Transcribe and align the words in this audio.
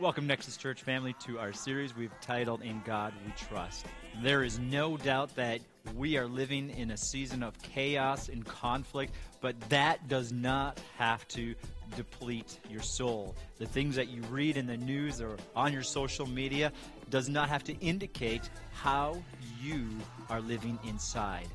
Welcome, 0.00 0.26
Nexus 0.26 0.56
Church 0.56 0.80
family, 0.80 1.14
to 1.26 1.38
our 1.38 1.52
series 1.52 1.94
we've 1.94 2.18
titled 2.22 2.62
In 2.62 2.80
God 2.86 3.12
We 3.26 3.32
Trust. 3.32 3.84
There 4.22 4.42
is 4.42 4.58
no 4.58 4.96
doubt 4.96 5.36
that 5.36 5.60
we 5.94 6.16
are 6.16 6.26
living 6.26 6.70
in 6.70 6.92
a 6.92 6.96
season 6.96 7.42
of 7.42 7.60
chaos 7.60 8.30
and 8.30 8.42
conflict, 8.46 9.12
but 9.42 9.60
that 9.68 10.08
does 10.08 10.32
not 10.32 10.80
have 10.96 11.28
to 11.28 11.54
deplete 11.96 12.60
your 12.70 12.80
soul. 12.80 13.34
The 13.58 13.66
things 13.66 13.94
that 13.96 14.08
you 14.08 14.22
read 14.30 14.56
in 14.56 14.66
the 14.66 14.78
news 14.78 15.20
or 15.20 15.36
on 15.54 15.70
your 15.70 15.82
social 15.82 16.26
media 16.26 16.72
does 17.10 17.28
not 17.28 17.50
have 17.50 17.62
to 17.64 17.78
indicate 17.80 18.48
how 18.72 19.22
you 19.62 19.86
are 20.30 20.40
living 20.40 20.78
inside. 20.88 21.48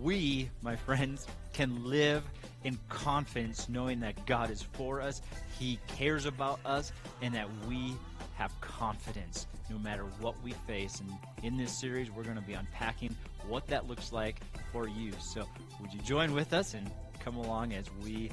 We, 0.00 0.50
my 0.62 0.76
friends, 0.76 1.26
can 1.52 1.84
live 1.84 2.22
in 2.64 2.78
confidence 2.88 3.68
knowing 3.68 4.00
that 4.00 4.24
God 4.26 4.50
is 4.50 4.62
for 4.62 5.00
us, 5.00 5.22
He 5.58 5.78
cares 5.88 6.26
about 6.26 6.60
us, 6.64 6.92
and 7.20 7.34
that 7.34 7.48
we 7.66 7.94
have 8.34 8.58
confidence 8.60 9.46
no 9.70 9.78
matter 9.78 10.04
what 10.20 10.40
we 10.42 10.52
face. 10.66 11.00
And 11.00 11.10
in 11.42 11.56
this 11.56 11.72
series, 11.72 12.10
we're 12.10 12.24
going 12.24 12.36
to 12.36 12.42
be 12.42 12.54
unpacking 12.54 13.14
what 13.48 13.66
that 13.68 13.88
looks 13.88 14.12
like 14.12 14.40
for 14.72 14.88
you. 14.88 15.12
So, 15.20 15.46
would 15.80 15.92
you 15.92 16.00
join 16.00 16.32
with 16.32 16.52
us 16.52 16.74
and 16.74 16.90
come 17.20 17.36
along 17.36 17.72
as 17.72 17.86
we 18.02 18.30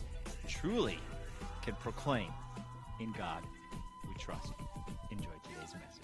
truly 0.47 0.99
can 1.61 1.75
proclaim 1.75 2.31
in 2.99 3.11
God 3.13 3.43
we 4.07 4.13
trust? 4.19 4.53
Enjoy 5.11 5.29
today's 5.43 5.73
message. 5.73 6.03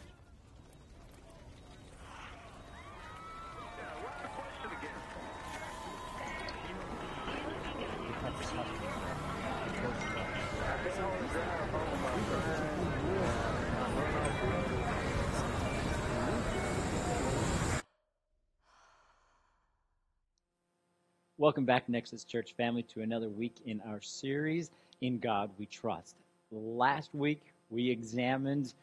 Welcome 21.38 21.66
back, 21.66 21.88
Nexus 21.88 22.26
Church 22.26 22.54
family, 22.58 22.84
to 22.84 23.02
another 23.02 23.30
week 23.30 23.56
in 23.66 23.80
our 23.88 24.02
series, 24.02 24.72
In 25.00 25.20
God 25.20 25.50
We 25.58 25.66
Trust. 25.68 26.16
Last 26.52 27.14
week, 27.14 27.42
we 27.70 27.90
examined 27.90 28.74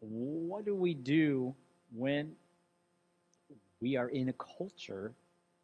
what 0.00 0.64
do 0.64 0.74
we 0.76 0.94
do 0.94 1.54
when 1.92 2.32
we 3.80 3.96
are 3.96 4.08
in 4.08 4.28
a 4.28 4.34
culture 4.34 5.12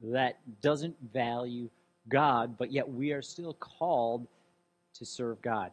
that 0.02 0.38
doesn't 0.62 0.96
value 1.12 1.68
God, 2.10 2.58
but 2.58 2.70
yet 2.70 2.86
we 2.86 3.12
are 3.12 3.22
still 3.22 3.54
called 3.54 4.26
to 4.94 5.06
serve 5.06 5.40
God. 5.40 5.70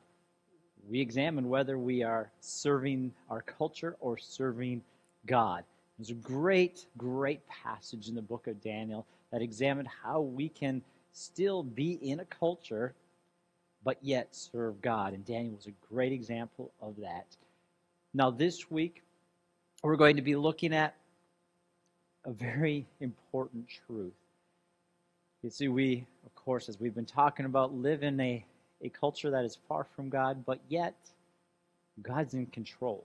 We 0.89 1.01
examine 1.01 1.49
whether 1.49 1.77
we 1.77 2.03
are 2.03 2.31
serving 2.39 3.11
our 3.29 3.41
culture 3.41 3.97
or 3.99 4.17
serving 4.17 4.81
God. 5.25 5.65
There's 5.99 6.11
a 6.11 6.13
great, 6.13 6.85
great 6.97 7.41
passage 7.47 8.07
in 8.07 8.15
the 8.15 8.21
book 8.21 8.47
of 8.47 8.61
Daniel 8.61 9.05
that 9.31 9.41
examined 9.41 9.89
how 10.03 10.21
we 10.21 10.47
can 10.47 10.81
still 11.11 11.63
be 11.63 11.93
in 11.93 12.21
a 12.21 12.25
culture 12.25 12.93
but 13.83 13.97
yet 14.01 14.35
serve 14.35 14.81
God. 14.81 15.13
And 15.13 15.25
Daniel 15.25 15.55
was 15.55 15.67
a 15.67 15.93
great 15.93 16.11
example 16.11 16.71
of 16.81 16.97
that. 16.97 17.25
Now, 18.13 18.29
this 18.29 18.69
week, 18.69 19.01
we're 19.81 19.95
going 19.95 20.17
to 20.17 20.21
be 20.21 20.35
looking 20.35 20.73
at 20.73 20.93
a 22.25 22.31
very 22.31 22.85
important 22.99 23.65
truth. 23.87 24.11
You 25.43 25.49
see, 25.49 25.67
we, 25.67 26.05
of 26.25 26.35
course, 26.35 26.67
as 26.67 26.79
we've 26.79 26.95
been 26.95 27.05
talking 27.05 27.45
about, 27.45 27.73
live 27.73 28.03
in 28.03 28.19
a, 28.19 28.43
a 28.81 28.89
culture 28.89 29.29
that 29.31 29.45
is 29.45 29.57
far 29.67 29.85
from 29.95 30.09
God, 30.09 30.45
but 30.45 30.59
yet 30.67 30.95
God's 32.01 32.33
in 32.33 32.47
control. 32.47 33.03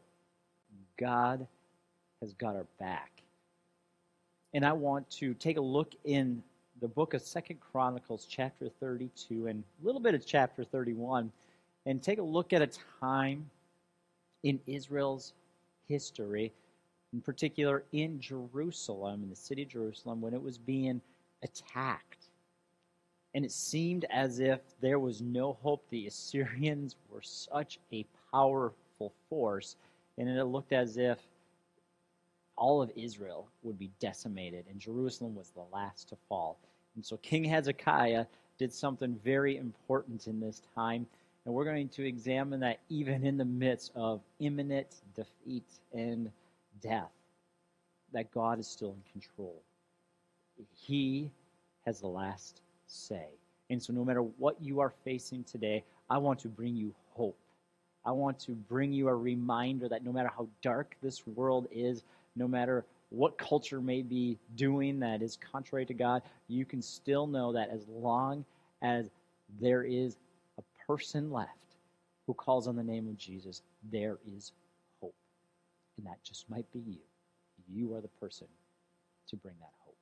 God 0.99 1.47
has 2.21 2.33
got 2.33 2.57
our 2.57 2.67
back 2.79 3.13
and 4.55 4.65
I 4.65 4.73
want 4.73 5.09
to 5.13 5.35
take 5.35 5.57
a 5.57 5.63
look 5.63 5.95
in 6.05 6.43
the 6.81 6.89
book 6.89 7.15
of 7.15 7.23
Second 7.23 7.61
Chronicles, 7.61 8.27
chapter 8.29 8.69
32, 8.81 9.47
and 9.47 9.63
a 9.83 9.87
little 9.87 10.01
bit 10.01 10.15
of 10.15 10.27
chapter 10.27 10.65
31, 10.65 11.33
and 11.87 12.03
take 12.03 12.19
a 12.19 12.23
look 12.23 12.53
at 12.53 12.61
a 12.61 12.69
time 13.01 13.49
in 14.43 14.61
Israel's 14.67 15.33
history, 15.89 16.53
in 17.13 17.21
particular 17.21 17.85
in 17.93 18.21
Jerusalem, 18.21 19.23
in 19.23 19.31
the 19.31 19.37
city 19.37 19.63
of 19.63 19.69
Jerusalem, 19.69 20.21
when 20.21 20.35
it 20.35 20.43
was 20.43 20.59
being 20.59 21.01
attacked. 21.43 22.22
And 23.35 23.45
it 23.45 23.53
seemed 23.53 24.05
as 24.11 24.41
if 24.41 24.61
there 24.81 24.99
was 24.99 25.23
no 25.23 25.55
hope. 25.63 25.85
The 25.89 26.07
Assyrians 26.07 26.97
were 27.11 27.23
such 27.23 27.79
a 27.93 28.05
powerful 28.31 29.13
force, 29.29 29.77
and 30.19 30.29
it 30.29 30.45
looked 30.45 30.73
as 30.73 30.97
if 30.97 31.19
all 32.57 32.83
of 32.83 32.91
Israel 32.95 33.49
would 33.63 33.79
be 33.79 33.91
decimated, 33.99 34.67
and 34.71 34.79
Jerusalem 34.79 35.35
was 35.35 35.51
the 35.51 35.65
last 35.73 36.09
to 36.11 36.17
fall. 36.29 36.59
And 36.95 37.05
so 37.05 37.17
King 37.17 37.45
Hezekiah 37.45 38.27
did 38.59 38.73
something 38.73 39.19
very 39.25 39.57
important 39.57 40.27
in 40.27 40.39
this 40.39 40.63
time, 40.75 41.07
and 41.45 41.55
we're 41.55 41.65
going 41.65 41.89
to 41.89 42.07
examine 42.07 42.61
that 42.61 42.81
even 42.89 43.27
in 43.27 43.37
the 43.37 43.45
midst 43.45 43.93
of 43.95 44.21
imminent 44.39 45.03
defeat 45.15 45.67
and 45.93 46.31
death, 46.81 47.11
that 48.13 48.31
God 48.31 48.59
is 48.61 48.69
still 48.69 48.95
in 48.95 49.21
control. 49.21 49.63
He 50.75 51.31
has 51.87 52.01
the 52.01 52.09
last 52.09 52.61
say. 52.93 53.27
And 53.71 53.83
so, 53.83 53.93
no 53.93 54.05
matter 54.05 54.23
what 54.23 54.57
you 54.61 54.81
are 54.81 54.93
facing 55.05 55.45
today, 55.45 55.85
I 56.11 56.19
want 56.19 56.41
to 56.41 56.49
bring 56.49 56.77
you 56.77 56.95
hope. 57.15 57.39
I 58.05 58.11
want 58.13 58.39
to 58.41 58.53
bring 58.53 58.93
you 58.93 59.09
a 59.09 59.15
reminder 59.15 59.89
that 59.89 60.05
no 60.05 60.13
matter 60.13 60.31
how 60.37 60.49
dark 60.61 60.97
this 61.03 61.27
world 61.27 61.69
is, 61.71 62.03
no 62.37 62.49
matter 62.49 62.85
what 63.11 63.39
culture 63.39 63.81
may 63.81 64.03
be 64.03 64.39
doing 64.57 64.99
that 65.01 65.23
is 65.23 65.39
contrary 65.53 65.87
to 65.87 65.95
God, 65.95 66.23
you 66.49 66.65
can 66.65 66.83
still 66.83 67.27
know 67.27 67.53
that 67.53 67.71
as 67.71 67.87
long 67.89 68.45
as 68.81 69.11
there 69.61 69.85
is 69.85 70.17
a 70.59 70.63
person 70.87 71.31
left 71.31 71.51
who 72.27 72.35
calls 72.35 72.67
on 72.67 72.77
the 72.77 72.83
name 72.83 73.09
of 73.09 73.17
Jesus, 73.17 73.63
there 73.91 74.19
is 74.27 74.53
hope. 75.01 75.15
And 75.97 76.07
that 76.07 76.23
just 76.25 76.49
might 76.51 76.71
be 76.73 76.81
you. 76.81 76.99
You 77.73 77.95
are 77.95 78.01
the 78.01 78.09
person 78.09 78.47
to 79.29 79.37
bring 79.37 79.55
that 79.61 79.73
hope. 79.85 79.97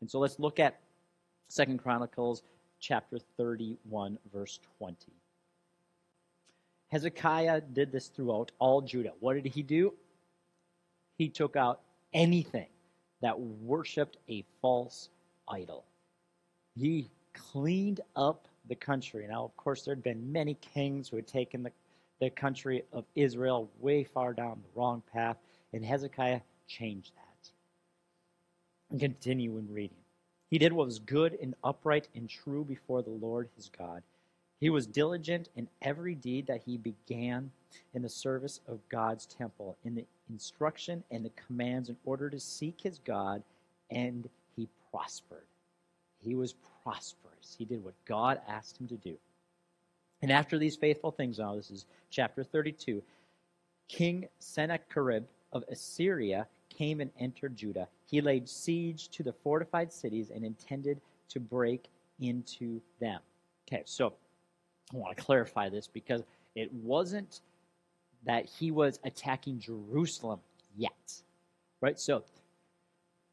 And 0.00 0.10
so 0.10 0.18
let's 0.18 0.38
look 0.38 0.58
at 0.58 0.80
Second 1.50 1.78
Chronicles 1.78 2.42
chapter 2.78 3.18
31 3.36 4.18
verse 4.32 4.58
20. 4.78 4.96
Hezekiah 6.88 7.60
did 7.60 7.92
this 7.92 8.08
throughout 8.08 8.52
all 8.58 8.80
Judah. 8.80 9.12
What 9.20 9.34
did 9.34 9.46
he 9.52 9.62
do? 9.62 9.92
he 11.20 11.28
took 11.28 11.54
out 11.54 11.82
anything 12.14 12.68
that 13.20 13.38
worshiped 13.38 14.16
a 14.30 14.42
false 14.62 15.10
idol. 15.46 15.84
He 16.74 17.10
cleaned 17.34 18.00
up 18.16 18.48
the 18.70 18.74
country. 18.74 19.26
Now, 19.28 19.44
of 19.44 19.54
course, 19.58 19.82
there 19.82 19.94
had 19.94 20.02
been 20.02 20.32
many 20.32 20.54
kings 20.54 21.10
who 21.10 21.16
had 21.16 21.26
taken 21.26 21.62
the, 21.62 21.72
the 22.20 22.30
country 22.30 22.84
of 22.90 23.04
Israel 23.16 23.68
way 23.80 24.02
far 24.02 24.32
down 24.32 24.62
the 24.62 24.80
wrong 24.80 25.02
path, 25.12 25.36
and 25.74 25.84
Hezekiah 25.84 26.40
changed 26.66 27.12
that. 27.16 27.50
And 28.90 28.98
continue 28.98 29.58
in 29.58 29.70
reading. 29.70 29.99
He 30.50 30.58
did 30.58 30.72
what 30.72 30.86
was 30.86 30.98
good 30.98 31.38
and 31.40 31.54
upright 31.62 32.08
and 32.14 32.28
true 32.28 32.64
before 32.64 33.02
the 33.02 33.10
Lord 33.10 33.48
his 33.56 33.70
God. 33.76 34.02
He 34.58 34.68
was 34.68 34.86
diligent 34.86 35.48
in 35.56 35.68
every 35.80 36.14
deed 36.14 36.48
that 36.48 36.62
he 36.66 36.76
began 36.76 37.52
in 37.94 38.02
the 38.02 38.08
service 38.08 38.60
of 38.66 38.86
God's 38.88 39.26
temple, 39.26 39.76
in 39.84 39.94
the 39.94 40.04
instruction 40.28 41.04
and 41.10 41.24
the 41.24 41.30
commands 41.46 41.88
in 41.88 41.96
order 42.04 42.28
to 42.28 42.40
seek 42.40 42.80
his 42.82 42.98
God, 42.98 43.42
and 43.90 44.28
he 44.56 44.68
prospered. 44.90 45.46
He 46.22 46.34
was 46.34 46.54
prosperous. 46.82 47.54
He 47.56 47.64
did 47.64 47.82
what 47.82 47.94
God 48.04 48.40
asked 48.46 48.78
him 48.78 48.88
to 48.88 48.96
do. 48.96 49.16
And 50.20 50.30
after 50.30 50.58
these 50.58 50.76
faithful 50.76 51.12
things, 51.12 51.38
now 51.38 51.54
this 51.54 51.70
is 51.70 51.86
chapter 52.10 52.44
32, 52.44 53.02
King 53.88 54.28
Sennacherib 54.40 55.24
of 55.52 55.64
Assyria 55.70 56.46
came 56.80 57.00
and 57.00 57.10
entered 57.20 57.54
Judah. 57.54 57.86
He 58.06 58.22
laid 58.22 58.48
siege 58.48 59.08
to 59.10 59.22
the 59.22 59.34
fortified 59.34 59.92
cities 59.92 60.30
and 60.34 60.42
intended 60.46 60.98
to 61.28 61.38
break 61.38 61.90
into 62.20 62.80
them. 63.00 63.20
Okay, 63.68 63.82
so 63.84 64.14
I 64.94 64.96
want 64.96 65.14
to 65.14 65.22
clarify 65.22 65.68
this 65.68 65.86
because 65.86 66.22
it 66.54 66.72
wasn't 66.72 67.42
that 68.24 68.46
he 68.46 68.70
was 68.70 68.98
attacking 69.04 69.58
Jerusalem 69.60 70.40
yet. 70.74 71.22
Right? 71.82 72.00
So 72.00 72.24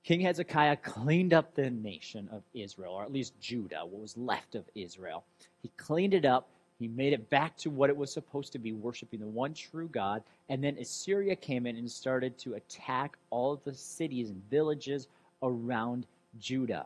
King 0.03 0.19
Hezekiah 0.19 0.77
cleaned 0.77 1.33
up 1.33 1.55
the 1.55 1.69
nation 1.69 2.27
of 2.33 2.43
Israel, 2.53 2.91
or 2.91 3.03
at 3.03 3.13
least 3.13 3.39
Judah, 3.39 3.85
what 3.85 4.01
was 4.01 4.17
left 4.17 4.55
of 4.55 4.65
Israel. 4.75 5.23
He 5.61 5.71
cleaned 5.77 6.13
it 6.13 6.25
up. 6.25 6.49
He 6.79 6.87
made 6.87 7.13
it 7.13 7.29
back 7.29 7.57
to 7.57 7.69
what 7.69 7.89
it 7.89 7.97
was 7.97 8.11
supposed 8.11 8.53
to 8.53 8.59
be, 8.59 8.71
worshiping 8.71 9.19
the 9.19 9.27
one 9.27 9.53
true 9.53 9.87
God. 9.87 10.21
And 10.49 10.63
then 10.63 10.77
Assyria 10.77 11.35
came 11.35 11.65
in 11.65 11.75
and 11.75 11.89
started 11.89 12.37
to 12.39 12.53
attack 12.53 13.17
all 13.29 13.51
of 13.53 13.63
the 13.63 13.73
cities 13.73 14.29
and 14.29 14.41
villages 14.49 15.07
around 15.41 16.05
Judah. 16.39 16.85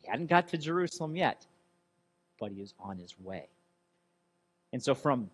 He 0.00 0.08
hadn't 0.08 0.28
got 0.28 0.48
to 0.48 0.58
Jerusalem 0.58 1.16
yet, 1.16 1.46
but 2.38 2.52
he 2.52 2.60
is 2.60 2.74
on 2.78 2.98
his 2.98 3.18
way. 3.20 3.48
And 4.72 4.82
so 4.82 4.94
from 4.94 5.30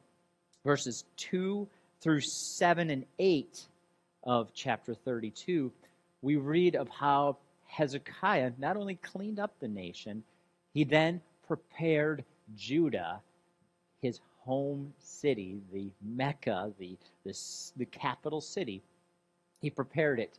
verses 0.65 1.05
2 1.19 1.69
through 2.01 2.21
7 2.21 2.89
and 2.89 3.05
8 3.19 3.67
of 4.23 4.55
chapter 4.55 4.95
32, 4.95 5.71
we 6.23 6.37
read 6.37 6.75
of 6.75 6.89
how 6.89 7.37
Hezekiah 7.67 8.53
not 8.57 8.77
only 8.77 8.95
cleaned 8.95 9.39
up 9.39 9.53
the 9.61 9.69
nation, 9.69 10.23
he 10.73 10.85
then 10.85 11.21
prepared 11.47 12.25
Judah, 12.57 13.21
his 14.05 14.21
home 14.41 14.93
city, 14.99 15.63
the 15.73 15.91
Mecca, 16.03 16.71
the, 16.79 16.95
the, 17.25 17.35
the 17.79 17.87
capital 17.87 18.43
city. 18.43 18.83
He 19.63 19.71
prepared 19.71 20.21
it 20.21 20.39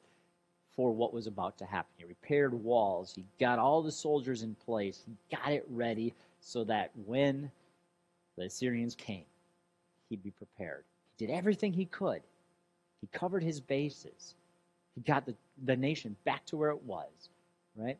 for 0.76 0.92
what 0.92 1.14
was 1.14 1.26
about 1.26 1.58
to 1.58 1.66
happen. 1.66 1.92
He 1.98 2.06
repaired 2.06 2.54
walls. 2.54 3.14
He 3.16 3.26
got 3.40 3.58
all 3.58 3.82
the 3.82 3.92
soldiers 3.92 4.44
in 4.44 4.54
place. 4.54 5.02
He 5.08 5.36
got 5.36 5.52
it 5.52 5.66
ready 5.68 6.14
so 6.40 6.64
that 6.66 6.92
when 7.08 7.50
the 8.38 8.44
Assyrians 8.44 8.94
came, 8.94 9.26
he'd 10.10 10.22
be 10.22 10.30
prepared. 10.30 10.84
He 11.18 11.26
did 11.26 11.34
everything 11.34 11.74
he 11.74 11.86
could. 11.86 12.22
He 13.02 13.08
covered 13.12 13.42
his 13.42 13.60
bases. 13.60 14.36
He 14.94 15.02
got 15.02 15.26
the, 15.26 15.34
the 15.64 15.76
nation 15.76 16.16
back 16.24 16.46
to 16.48 16.58
where 16.58 16.70
it 16.70 16.84
was, 16.84 17.30
right? 17.76 17.98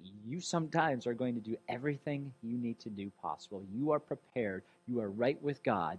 You 0.00 0.40
sometimes 0.40 1.06
are 1.06 1.14
going 1.14 1.34
to 1.34 1.40
do 1.40 1.56
everything 1.68 2.32
you 2.42 2.56
need 2.56 2.78
to 2.80 2.90
do 2.90 3.10
possible. 3.20 3.64
You 3.72 3.90
are 3.92 3.98
prepared. 3.98 4.62
You 4.86 5.00
are 5.00 5.10
right 5.10 5.40
with 5.42 5.62
God, 5.62 5.98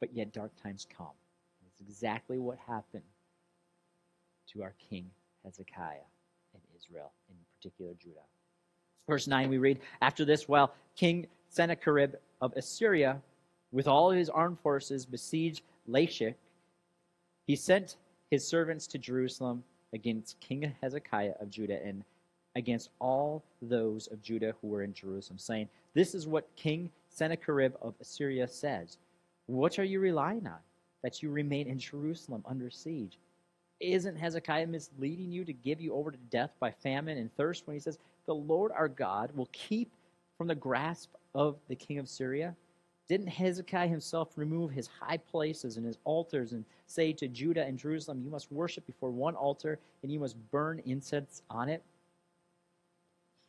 but 0.00 0.14
yet 0.14 0.32
dark 0.32 0.52
times 0.62 0.86
come. 0.96 1.06
That's 1.62 1.80
exactly 1.80 2.38
what 2.38 2.58
happened 2.66 3.02
to 4.52 4.62
our 4.62 4.74
king 4.90 5.10
Hezekiah 5.44 6.06
in 6.54 6.60
Israel, 6.76 7.12
in 7.28 7.34
particular 7.56 7.92
Judah. 8.00 8.20
Verse 9.08 9.26
9, 9.26 9.50
we 9.50 9.58
read 9.58 9.80
After 10.00 10.24
this, 10.24 10.48
while 10.48 10.72
King 10.96 11.26
Sennacherib 11.48 12.14
of 12.40 12.52
Assyria, 12.56 13.20
with 13.72 13.88
all 13.88 14.10
his 14.10 14.30
armed 14.30 14.60
forces, 14.60 15.04
besieged 15.04 15.62
Lachish, 15.86 16.34
he 17.46 17.56
sent 17.56 17.96
his 18.30 18.46
servants 18.46 18.86
to 18.88 18.98
Jerusalem 18.98 19.64
against 19.92 20.40
King 20.40 20.74
Hezekiah 20.80 21.34
of 21.40 21.50
Judah 21.50 21.84
and 21.84 22.04
against 22.56 22.90
all 23.00 23.42
those 23.62 24.06
of 24.08 24.22
Judah 24.22 24.54
who 24.60 24.68
were 24.68 24.82
in 24.82 24.94
Jerusalem, 24.94 25.38
saying, 25.38 25.68
This 25.94 26.14
is 26.14 26.26
what 26.26 26.48
King 26.56 26.90
Sennacherib 27.08 27.74
of 27.82 27.94
Assyria 28.00 28.48
says. 28.48 28.98
What 29.46 29.78
are 29.78 29.84
you 29.84 30.00
relying 30.00 30.46
on? 30.46 30.58
That 31.02 31.22
you 31.22 31.30
remain 31.30 31.66
in 31.66 31.78
Jerusalem 31.78 32.44
under 32.46 32.70
siege. 32.70 33.18
Isn't 33.80 34.16
Hezekiah 34.16 34.66
misleading 34.66 35.30
you 35.30 35.44
to 35.44 35.52
give 35.52 35.80
you 35.80 35.94
over 35.94 36.10
to 36.10 36.16
death 36.30 36.52
by 36.60 36.70
famine 36.70 37.18
and 37.18 37.34
thirst 37.36 37.66
when 37.66 37.74
he 37.74 37.80
says, 37.80 37.98
The 38.26 38.34
Lord 38.34 38.72
our 38.72 38.88
God 38.88 39.30
will 39.34 39.48
keep 39.52 39.90
from 40.38 40.46
the 40.46 40.54
grasp 40.54 41.10
of 41.34 41.56
the 41.68 41.74
king 41.74 41.98
of 41.98 42.08
Syria? 42.08 42.54
Didn't 43.06 43.26
Hezekiah 43.26 43.88
himself 43.88 44.30
remove 44.36 44.70
his 44.70 44.88
high 45.00 45.18
places 45.18 45.76
and 45.76 45.84
his 45.84 45.98
altars 46.04 46.52
and 46.52 46.64
say 46.86 47.12
to 47.12 47.28
Judah 47.28 47.64
and 47.64 47.78
Jerusalem, 47.78 48.22
You 48.24 48.30
must 48.30 48.50
worship 48.50 48.86
before 48.86 49.10
one 49.10 49.34
altar 49.34 49.78
and 50.02 50.10
you 50.10 50.20
must 50.20 50.36
burn 50.50 50.80
incense 50.86 51.42
on 51.50 51.68
it? 51.68 51.82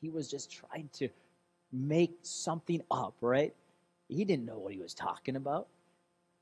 He 0.05 0.11
was 0.11 0.29
just 0.29 0.51
trying 0.51 0.87
to 0.93 1.09
make 1.73 2.15
something 2.21 2.83
up, 2.91 3.15
right? 3.21 3.55
He 4.07 4.23
didn't 4.23 4.45
know 4.45 4.59
what 4.59 4.71
he 4.71 4.79
was 4.79 4.93
talking 4.93 5.35
about. 5.35 5.65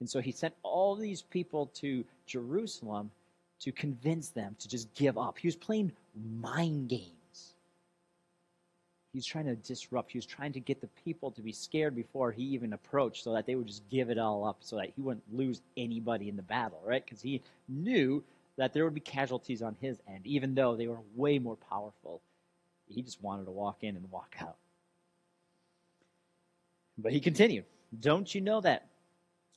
And 0.02 0.10
so 0.10 0.20
he 0.20 0.34
sent 0.34 0.54
all 0.64 0.98
these 0.98 1.22
people 1.22 1.68
to 1.76 2.04
Jerusalem 2.26 3.10
to 3.62 3.72
convince 3.72 4.32
them 4.32 4.58
to 4.60 4.68
just 4.68 4.94
give 4.96 5.18
up. 5.18 5.38
He 5.38 5.48
was 5.48 5.56
playing 5.56 5.94
mind 6.42 6.90
games. 6.90 7.54
He 9.14 9.18
was 9.18 9.26
trying 9.26 9.46
to 9.46 9.56
disrupt. 9.56 10.12
He 10.12 10.18
was 10.18 10.26
trying 10.26 10.52
to 10.52 10.60
get 10.60 10.82
the 10.82 10.90
people 11.06 11.32
to 11.32 11.42
be 11.42 11.54
scared 11.54 11.96
before 11.96 12.34
he 12.34 12.44
even 12.44 12.74
approached 12.74 13.24
so 13.24 13.32
that 13.32 13.46
they 13.46 13.56
would 13.56 13.68
just 13.68 13.88
give 13.90 14.10
it 14.10 14.18
all 14.18 14.46
up 14.46 14.58
so 14.60 14.76
that 14.76 14.92
he 14.94 15.02
wouldn't 15.02 15.34
lose 15.34 15.62
anybody 15.78 16.28
in 16.28 16.36
the 16.36 16.42
battle, 16.42 16.82
right? 16.84 17.06
Because 17.06 17.22
he 17.22 17.42
knew 17.70 18.26
that 18.58 18.74
there 18.74 18.84
would 18.84 18.94
be 18.94 19.00
casualties 19.00 19.62
on 19.62 19.78
his 19.80 20.02
end, 20.06 20.28
even 20.28 20.54
though 20.54 20.76
they 20.76 20.88
were 20.88 21.00
way 21.16 21.40
more 21.40 21.56
powerful. 21.70 22.20
He 22.94 23.02
just 23.02 23.22
wanted 23.22 23.46
to 23.46 23.52
walk 23.52 23.78
in 23.82 23.96
and 23.96 24.12
walk 24.12 24.36
out. 24.40 24.56
But 26.98 27.12
he 27.12 27.20
continued, 27.20 27.66
Don't 28.00 28.34
you 28.34 28.42
know 28.42 28.62
that 28.62 28.88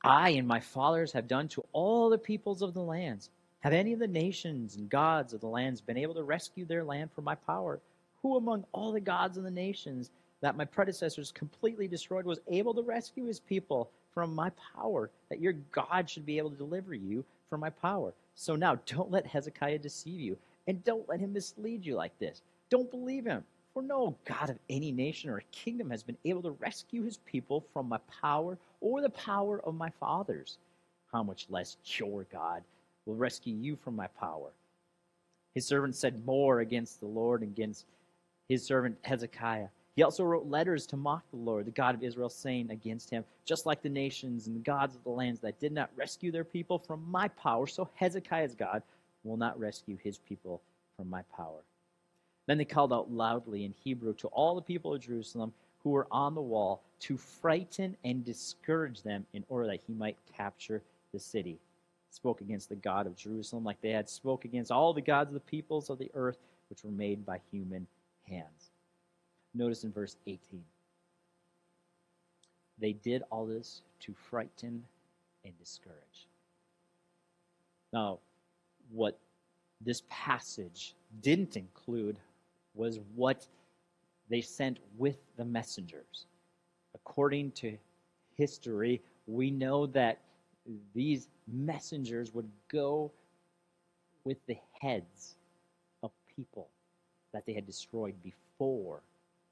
I 0.03 0.31
and 0.31 0.49
my 0.49 0.61
fathers 0.61 1.13
have 1.13 1.29
done 1.29 1.49
to 1.49 1.65
all 1.73 2.09
the 2.09 2.19
peoples 2.19 2.63
of 2.63 2.75
the 2.75 2.83
lands? 2.83 3.31
Have 3.61 3.73
any 3.73 3.93
of 3.93 3.99
the 3.99 4.09
nations 4.09 4.77
and 4.77 4.89
gods 4.89 5.33
of 5.33 5.41
the 5.41 5.49
lands 5.49 5.81
been 5.81 5.97
able 5.97 6.15
to 6.15 6.23
rescue 6.23 6.65
their 6.65 6.85
land 6.85 7.11
from 7.13 7.25
my 7.25 7.35
power? 7.35 7.81
Who 8.23 8.37
among 8.37 8.65
all 8.73 8.93
the 8.93 9.01
gods 9.01 9.37
of 9.37 9.45
the 9.45 9.51
nations 9.51 10.11
that 10.41 10.57
my 10.57 10.65
predecessors 10.65 11.33
completely 11.33 11.89
destroyed 11.89 12.25
was 12.25 12.41
able 12.49 12.75
to 12.75 12.83
rescue 12.83 13.25
his 13.25 13.41
people 13.41 13.91
from 14.15 14.35
my 14.35 14.51
power? 14.75 15.11
That 15.29 15.41
your 15.41 15.55
God 15.73 16.09
should 16.09 16.25
be 16.25 16.39
able 16.39 16.51
to 16.51 16.57
deliver 16.57 16.95
you 16.95 17.25
from 17.51 17.61
my 17.61 17.71
power. 17.71 18.15
So 18.35 18.57
now 18.57 18.77
don't 18.87 19.11
let 19.11 19.27
Hezekiah 19.27 19.79
deceive 19.79 20.21
you, 20.21 20.39
and 20.67 20.85
don't 20.85 21.09
let 21.09 21.21
him 21.21 21.33
mislead 21.33 21.85
you 21.85 21.97
like 21.97 22.19
this. 22.19 22.43
Don't 22.71 22.91
believe 22.91 23.25
him. 23.25 23.45
For 23.73 23.83
no 23.83 24.17
God 24.25 24.49
of 24.49 24.59
any 24.71 24.91
nation 24.91 25.29
or 25.29 25.43
kingdom 25.53 25.91
has 25.91 26.03
been 26.03 26.17
able 26.25 26.43
to 26.43 26.53
rescue 26.53 27.03
his 27.03 27.19
people 27.19 27.65
from 27.73 27.89
my 27.89 27.99
power 28.23 28.57
or 28.81 29.03
the 29.03 29.11
power 29.11 29.61
of 29.61 29.75
my 29.75 29.91
fathers. 30.01 30.57
How 31.13 31.23
much 31.23 31.47
less 31.51 31.77
your 31.85 32.25
God 32.33 32.63
will 33.05 33.15
rescue 33.15 33.55
you 33.55 33.77
from 33.77 33.95
my 33.95 34.07
power. 34.07 34.51
His 35.55 35.67
servant 35.67 35.95
said 35.95 36.25
more 36.27 36.61
against 36.61 37.01
the 37.01 37.07
Lord 37.07 37.43
and 37.43 37.53
against 37.53 37.87
his 38.49 38.65
servant 38.65 38.99
Hezekiah. 39.03 39.69
He 39.95 40.03
also 40.03 40.25
wrote 40.25 40.47
letters 40.47 40.87
to 40.89 40.97
mock 40.97 41.25
the 41.31 41.37
Lord, 41.37 41.65
the 41.65 41.71
God 41.71 41.95
of 41.95 42.03
Israel, 42.03 42.29
saying 42.29 42.71
against 42.71 43.09
him, 43.09 43.25
Just 43.47 43.65
like 43.65 43.81
the 43.81 43.89
nations 43.89 44.47
and 44.47 44.57
the 44.57 44.61
gods 44.61 44.95
of 44.95 45.05
the 45.05 45.11
lands 45.11 45.41
that 45.41 45.59
did 45.59 45.73
not 45.73 45.91
rescue 45.97 46.31
their 46.31 46.45
people 46.45 46.79
from 46.79 47.03
my 47.11 47.29
power, 47.29 47.67
so 47.67 47.89
Hezekiah's 47.95 48.55
God 48.55 48.83
will 49.25 49.39
not 49.39 49.59
rescue 49.59 49.97
his 50.03 50.19
people 50.19 50.61
from 50.97 51.09
my 51.09 51.23
power. 51.35 51.63
Then 52.47 52.59
they 52.59 52.65
called 52.65 52.93
out 52.93 53.11
loudly 53.11 53.65
in 53.65 53.75
Hebrew 53.83 54.15
to 54.15 54.29
all 54.29 54.55
the 54.55 54.63
people 54.63 54.95
of 54.95 55.01
Jerusalem 55.01 55.53
who 55.83 55.91
were 55.91 56.07
on 56.11 56.35
the 56.35 56.43
wall 56.43 56.83
to 57.01 57.17
frighten 57.17 57.97
and 58.05 58.25
discourage 58.25 59.03
them 59.03 59.27
in 59.33 59.45
order 59.49 59.67
that 59.69 59.81
he 59.87 59.93
might 59.93 60.17
capture 60.37 60.83
the 61.13 61.19
city 61.19 61.59
spoke 62.17 62.41
against 62.41 62.69
the 62.69 62.77
God 62.77 63.07
of 63.07 63.15
Jerusalem, 63.15 63.63
like 63.63 63.81
they 63.81 63.91
had 63.91 64.09
spoke 64.09 64.45
against 64.45 64.73
all 64.73 64.93
the 64.93 65.01
gods 65.01 65.31
of 65.31 65.35
the 65.35 65.41
peoples 65.41 65.91
of 65.91 65.99
the 65.99 66.11
earth, 66.15 66.39
which 66.71 66.83
were 66.83 66.91
made 66.91 67.25
by 67.25 67.41
human 67.51 67.87
hands. 68.29 68.71
Notice 69.55 69.85
in 69.85 69.93
verse 69.93 70.17
18. 70.27 70.65
They 72.79 72.93
did 72.93 73.23
all 73.31 73.47
this 73.47 73.83
to 74.01 74.15
frighten 74.15 74.83
and 75.45 75.59
discourage. 75.59 76.27
Now, 77.93 78.19
what 78.91 79.19
this 79.81 80.03
passage 80.09 80.95
didn't 81.23 81.57
include 81.57 82.19
was 82.77 83.01
what 83.15 83.47
they 84.29 84.41
sent 84.41 84.79
with 84.97 85.17
the 85.37 85.45
messengers. 85.45 86.27
According 86.95 87.53
to 87.53 87.77
history, 88.37 89.01
we 89.27 89.51
know 89.51 89.87
that 89.87 90.19
these 90.95 91.29
messengers 91.47 92.35
would 92.35 92.51
go 92.69 93.11
with 94.25 94.39
the 94.47 94.57
heads 94.81 95.37
of 96.03 96.11
people 96.35 96.69
that 97.33 97.47
they 97.47 97.53
had 97.53 97.67
destroyed 97.67 98.15
before 98.23 99.01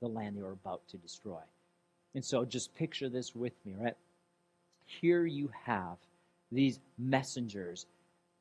the 0.00 0.08
land 0.08 0.36
they 0.36 0.42
were 0.42 0.52
about 0.52 0.86
to 0.88 0.96
destroy. 0.96 1.40
And 2.14 2.24
so 2.24 2.44
just 2.44 2.74
picture 2.74 3.08
this 3.08 3.34
with 3.34 3.52
me, 3.64 3.74
right? 3.78 3.96
Here 4.86 5.26
you 5.26 5.50
have 5.64 5.96
these 6.52 6.78
messengers 6.98 7.86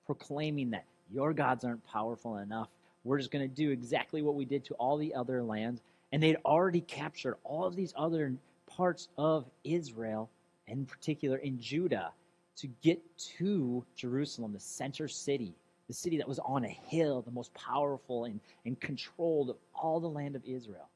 proclaiming 0.06 0.72
that 0.72 0.86
your 1.12 1.34
gods 1.34 1.64
aren't 1.64 1.86
powerful 1.86 2.38
enough. 2.38 2.70
We're 3.04 3.18
just 3.18 3.32
going 3.32 3.48
to 3.48 3.54
do 3.54 3.72
exactly 3.72 4.22
what 4.22 4.36
we 4.36 4.46
did 4.46 4.64
to 4.66 4.74
all 4.76 4.98
the 4.98 5.14
other 5.14 5.44
lands. 5.44 5.82
And 6.12 6.22
they'd 6.22 6.38
already 6.46 6.82
captured 6.82 7.36
all 7.44 7.66
of 7.66 7.76
these 7.76 7.94
other 7.98 8.34
parts 8.68 9.10
of 9.18 9.46
Israel, 9.64 10.30
in 10.68 10.86
particular 10.86 11.38
in 11.38 11.60
Judah 11.60 12.12
to 12.56 12.68
get 12.82 13.02
to 13.18 13.84
Jerusalem, 13.96 14.54
the 14.54 14.60
center 14.60 15.08
city, 15.08 15.56
the 15.88 15.94
city 15.94 16.18
that 16.18 16.28
was 16.28 16.40
on 16.40 16.66
a 16.66 16.70
hill, 16.70 17.22
the 17.22 17.32
most 17.32 17.54
powerful 17.54 18.26
and, 18.26 18.40
and 18.66 18.80
controlled 18.80 19.50
of 19.50 19.58
all 19.74 20.00
the 20.00 20.08
land 20.08 20.36
of 20.36 20.44
Israel. 20.46 20.88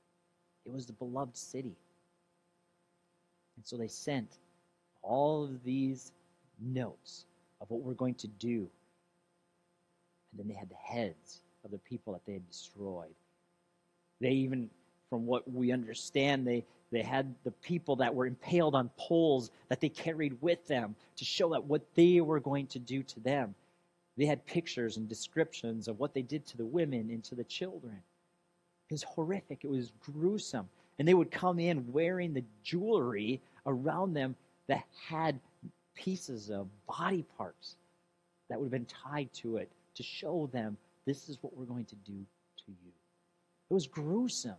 It 0.65 0.71
was 0.71 0.85
the 0.85 0.93
beloved 0.93 1.35
city. 1.35 1.75
And 3.55 3.65
so 3.65 3.75
they 3.75 3.87
sent 3.87 4.37
all 5.01 5.43
of 5.43 5.63
these 5.63 6.11
notes 6.61 7.25
of 7.59 7.69
what 7.69 7.81
we're 7.81 7.93
going 7.93 8.15
to 8.15 8.27
do. 8.27 8.69
And 10.31 10.39
then 10.39 10.47
they 10.47 10.53
had 10.53 10.69
the 10.69 10.75
heads 10.75 11.41
of 11.67 11.71
the 11.71 11.89
people 11.89 12.13
that 12.13 12.25
they 12.25 12.33
had 12.33 12.47
destroyed. 12.47 13.13
They 14.19 14.31
even, 14.31 14.69
from 15.09 15.25
what 15.25 15.49
we 15.51 15.71
understand, 15.71 16.47
they, 16.47 16.65
they 16.91 17.01
had 17.01 17.35
the 17.43 17.51
people 17.51 17.97
that 17.97 18.13
were 18.15 18.25
impaled 18.25 18.73
on 18.73 18.89
poles 18.97 19.51
that 19.69 19.81
they 19.81 19.89
carried 19.89 20.41
with 20.41 20.65
them 20.67 20.95
to 21.17 21.25
show 21.25 21.49
that 21.49 21.65
what 21.65 21.83
they 21.95 22.21
were 22.21 22.39
going 22.39 22.67
to 22.67 22.79
do 22.79 23.03
to 23.03 23.19
them. 23.19 23.53
They 24.15 24.25
had 24.25 24.45
pictures 24.45 24.97
and 24.97 25.07
descriptions 25.07 25.87
of 25.87 25.99
what 25.99 26.13
they 26.13 26.23
did 26.23 26.45
to 26.47 26.57
the 26.57 26.65
women 26.65 27.09
and 27.11 27.23
to 27.25 27.35
the 27.35 27.43
children. 27.43 28.01
It 28.89 28.93
was 28.93 29.03
horrific. 29.03 29.63
It 29.63 29.69
was 29.69 29.91
gruesome. 29.99 30.69
And 30.97 31.07
they 31.07 31.13
would 31.13 31.29
come 31.29 31.59
in 31.59 31.91
wearing 31.91 32.33
the 32.33 32.43
jewelry 32.63 33.41
around 33.65 34.13
them 34.13 34.35
that 34.67 34.83
had 35.07 35.39
pieces 35.93 36.49
of 36.49 36.67
body 36.87 37.25
parts 37.37 37.75
that 38.49 38.57
would 38.57 38.65
have 38.65 38.71
been 38.71 38.85
tied 38.85 39.31
to 39.33 39.57
it 39.57 39.69
to 39.95 40.03
show 40.03 40.49
them 40.53 40.77
this 41.07 41.29
is 41.29 41.37
what 41.41 41.55
we're 41.57 41.65
going 41.65 41.85
to 41.85 41.95
do 41.95 42.25
to 42.65 42.71
you. 42.71 42.91
It 43.71 43.73
was 43.73 43.87
gruesome. 43.87 44.57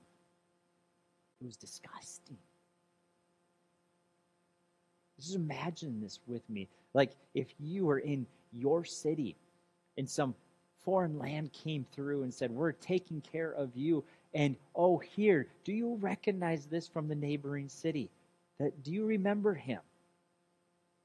It 1.41 1.47
was 1.47 1.57
disgusting. 1.57 2.39
Just 5.21 5.35
imagine 5.35 6.01
this 6.01 6.21
with 6.27 6.49
me. 6.49 6.69
Like 6.95 7.13
if 7.35 7.49
you 7.61 7.85
were 7.85 7.99
in 7.99 8.27
your 8.53 8.85
city 8.85 9.37
and 9.99 10.09
some 10.09 10.35
foreign 10.85 11.19
land 11.19 11.53
came 11.53 11.85
through 11.93 12.23
and 12.23 12.33
said, 12.33 12.51
We're 12.51 12.73
taking 12.73 13.21
care 13.21 13.53
of 13.53 13.77
you. 13.77 14.03
And 14.33 14.57
oh, 14.75 14.99
here, 14.99 15.49
do 15.65 15.73
you 15.73 15.97
recognize 16.01 16.67
this 16.67 16.89
from 16.89 17.09
the 17.09 17.15
neighboring 17.15 17.69
city? 17.69 18.11
That 18.59 18.83
do 18.83 18.93
you 18.93 19.05
remember 19.05 19.55
him? 19.55 19.81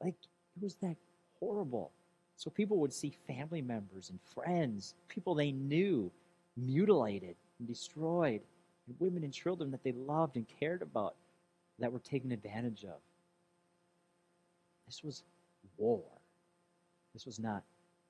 Like 0.02 0.16
it 0.56 0.64
was 0.64 0.76
that 0.76 0.96
horrible. 1.40 1.92
So 2.36 2.50
people 2.50 2.78
would 2.78 2.94
see 2.94 3.16
family 3.28 3.62
members 3.62 4.10
and 4.10 4.20
friends, 4.34 4.96
people 5.08 5.36
they 5.36 5.52
knew, 5.52 6.12
mutilated 6.58 7.36
and 7.60 7.68
destroyed, 7.68 8.42
and 8.88 8.96
women 9.00 9.24
and 9.24 9.34
children 9.34 9.72
that 9.72 9.84
they 9.84 9.94
loved 9.94 10.36
and 10.36 10.46
cared 10.60 10.82
about 10.82 11.16
that 11.80 11.92
were 11.92 12.00
taken 12.00 12.32
advantage 12.32 12.84
of. 12.84 13.00
This 14.88 15.04
was 15.04 15.24
war. 15.78 16.04
This 17.14 17.26
was 17.26 17.40
not 17.40 17.64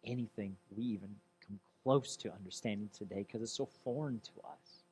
anything 0.05 0.55
we 0.75 0.83
even 0.83 1.09
come 1.45 1.59
close 1.83 2.15
to 2.17 2.31
understanding 2.33 2.89
today 2.97 3.25
because 3.27 3.41
it's 3.41 3.55
so 3.55 3.67
foreign 3.83 4.19
to 4.19 4.31
us. 4.47 4.83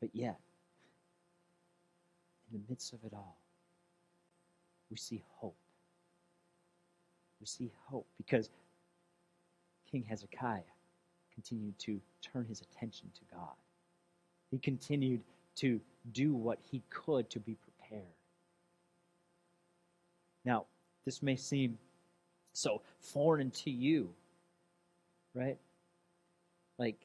But 0.00 0.10
yet, 0.14 0.38
in 2.52 2.58
the 2.58 2.64
midst 2.68 2.92
of 2.92 3.00
it 3.04 3.12
all, 3.14 3.38
we 4.90 4.96
see 4.96 5.22
hope. 5.36 5.56
See 7.44 7.70
hope 7.90 8.06
because 8.16 8.48
King 9.90 10.04
Hezekiah 10.08 10.62
continued 11.34 11.78
to 11.80 12.00
turn 12.22 12.46
his 12.46 12.62
attention 12.62 13.10
to 13.14 13.20
God. 13.34 13.54
He 14.50 14.58
continued 14.58 15.20
to 15.56 15.80
do 16.12 16.34
what 16.34 16.58
he 16.70 16.82
could 16.90 17.28
to 17.30 17.40
be 17.40 17.56
prepared. 17.56 18.06
Now, 20.44 20.64
this 21.04 21.22
may 21.22 21.36
seem 21.36 21.78
so 22.52 22.82
foreign 23.00 23.50
to 23.50 23.70
you, 23.70 24.10
right? 25.34 25.58
Like, 26.78 26.96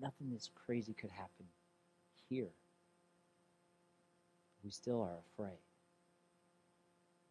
nothing 0.00 0.30
this 0.30 0.50
crazy 0.66 0.92
could 0.92 1.10
happen 1.10 1.46
here. 2.28 2.48
We 4.64 4.70
still 4.70 5.00
are 5.00 5.18
afraid. 5.32 5.58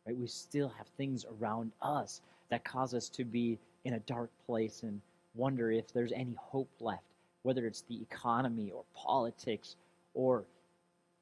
Right? 0.05 0.17
We 0.17 0.27
still 0.27 0.69
have 0.69 0.87
things 0.97 1.25
around 1.39 1.71
us 1.81 2.21
that 2.49 2.63
cause 2.63 2.93
us 2.93 3.09
to 3.09 3.23
be 3.23 3.59
in 3.85 3.93
a 3.93 3.99
dark 3.99 4.29
place 4.45 4.83
and 4.83 5.01
wonder 5.35 5.71
if 5.71 5.93
there's 5.93 6.11
any 6.11 6.35
hope 6.37 6.69
left, 6.79 7.03
whether 7.43 7.65
it's 7.65 7.81
the 7.81 8.01
economy 8.01 8.71
or 8.71 8.83
politics 8.95 9.75
or 10.13 10.43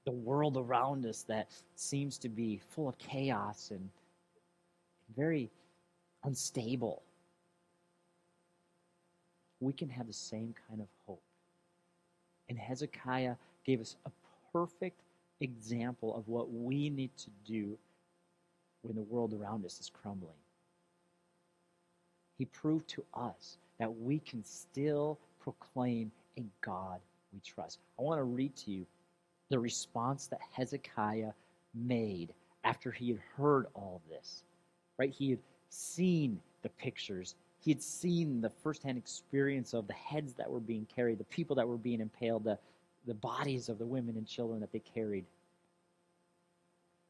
the 0.06 0.12
world 0.12 0.58
around 0.58 1.06
us 1.06 1.24
that 1.24 1.48
seems 1.76 2.18
to 2.18 2.30
be 2.30 2.60
full 2.70 2.90
of 2.90 2.98
chaos 2.98 3.72
and 3.72 3.90
very 5.16 5.50
unstable. 6.24 7.02
We 9.60 9.74
can 9.74 9.90
have 9.90 10.08
the 10.08 10.14
same 10.14 10.56
kind 10.68 10.82
of 10.82 10.88
hope. 11.06 11.22
And 12.48 12.58
Hezekiah 12.58 13.36
gave 13.66 13.82
us 13.82 13.98
a 14.06 14.12
perfect 14.52 15.02
example 15.42 16.16
of 16.16 16.28
what 16.28 16.52
we 16.52 16.90
need 16.90 17.12
to 17.18 17.30
do 17.46 17.78
when 18.82 18.96
the 18.96 19.02
world 19.04 19.34
around 19.34 19.66
us 19.66 19.80
is 19.80 19.90
crumbling. 19.90 20.38
He 22.38 22.46
proved 22.46 22.88
to 22.90 23.04
us 23.14 23.58
that 23.80 23.94
we 23.94 24.20
can 24.20 24.44
still 24.44 25.20
proclaim 25.40 26.12
in 26.36 26.50
God 26.62 27.00
we 27.34 27.40
trust. 27.40 27.80
I 27.98 28.02
want 28.02 28.20
to 28.20 28.24
read 28.24 28.56
to 28.58 28.72
you 28.72 28.86
the 29.50 29.60
response 29.60 30.28
that 30.28 30.40
Hezekiah 30.54 31.32
made 31.74 32.34
after 32.64 32.92
he 32.92 33.10
had 33.10 33.20
heard 33.38 33.68
all 33.74 34.02
this. 34.10 34.44
Right? 34.98 35.12
He 35.12 35.32
had 35.32 35.40
seen 35.70 36.40
the 36.62 36.70
pictures. 36.70 37.36
He 37.60 37.72
had 37.72 37.82
seen 37.82 38.42
the 38.42 38.50
firsthand 38.50 38.98
experience 38.98 39.74
of 39.74 39.88
the 39.88 39.94
heads 39.94 40.34
that 40.34 40.50
were 40.50 40.60
being 40.60 40.88
carried, 40.94 41.20
the 41.20 41.24
people 41.26 41.56
that 41.56 41.68
were 41.68 41.78
being 41.78 42.02
impaled, 42.02 42.44
the, 42.44 42.58
the 43.06 43.14
bodies 43.14 43.70
of 43.70 43.78
the 43.78 43.86
women 43.86 44.18
and 44.18 44.28
children 44.28 44.60
that 44.60 44.72
they 44.72 44.80
carried. 44.80 45.26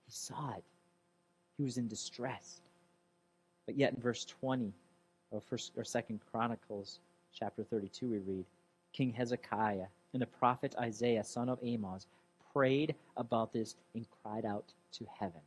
He 0.05 0.11
saw 0.11 0.51
it. 0.51 0.63
He 1.59 1.65
was 1.65 1.77
in 1.77 1.89
distress. 1.89 2.61
But 3.65 3.77
yet 3.77 3.93
in 3.93 4.01
verse 4.01 4.23
20 4.23 4.71
of 5.33 5.43
first 5.43 5.73
or 5.75 5.83
second 5.83 6.21
Chronicles 6.31 6.99
chapter 7.33 7.65
32 7.65 8.07
we 8.07 8.17
read, 8.19 8.45
King 8.93 9.11
Hezekiah 9.11 9.87
and 10.13 10.21
the 10.21 10.25
prophet 10.25 10.73
Isaiah, 10.79 11.23
son 11.23 11.49
of 11.49 11.59
Amos, 11.61 12.07
prayed 12.53 12.95
about 13.17 13.51
this 13.51 13.75
and 13.93 14.07
cried 14.23 14.45
out 14.45 14.73
to 14.93 15.05
heaven. 15.19 15.41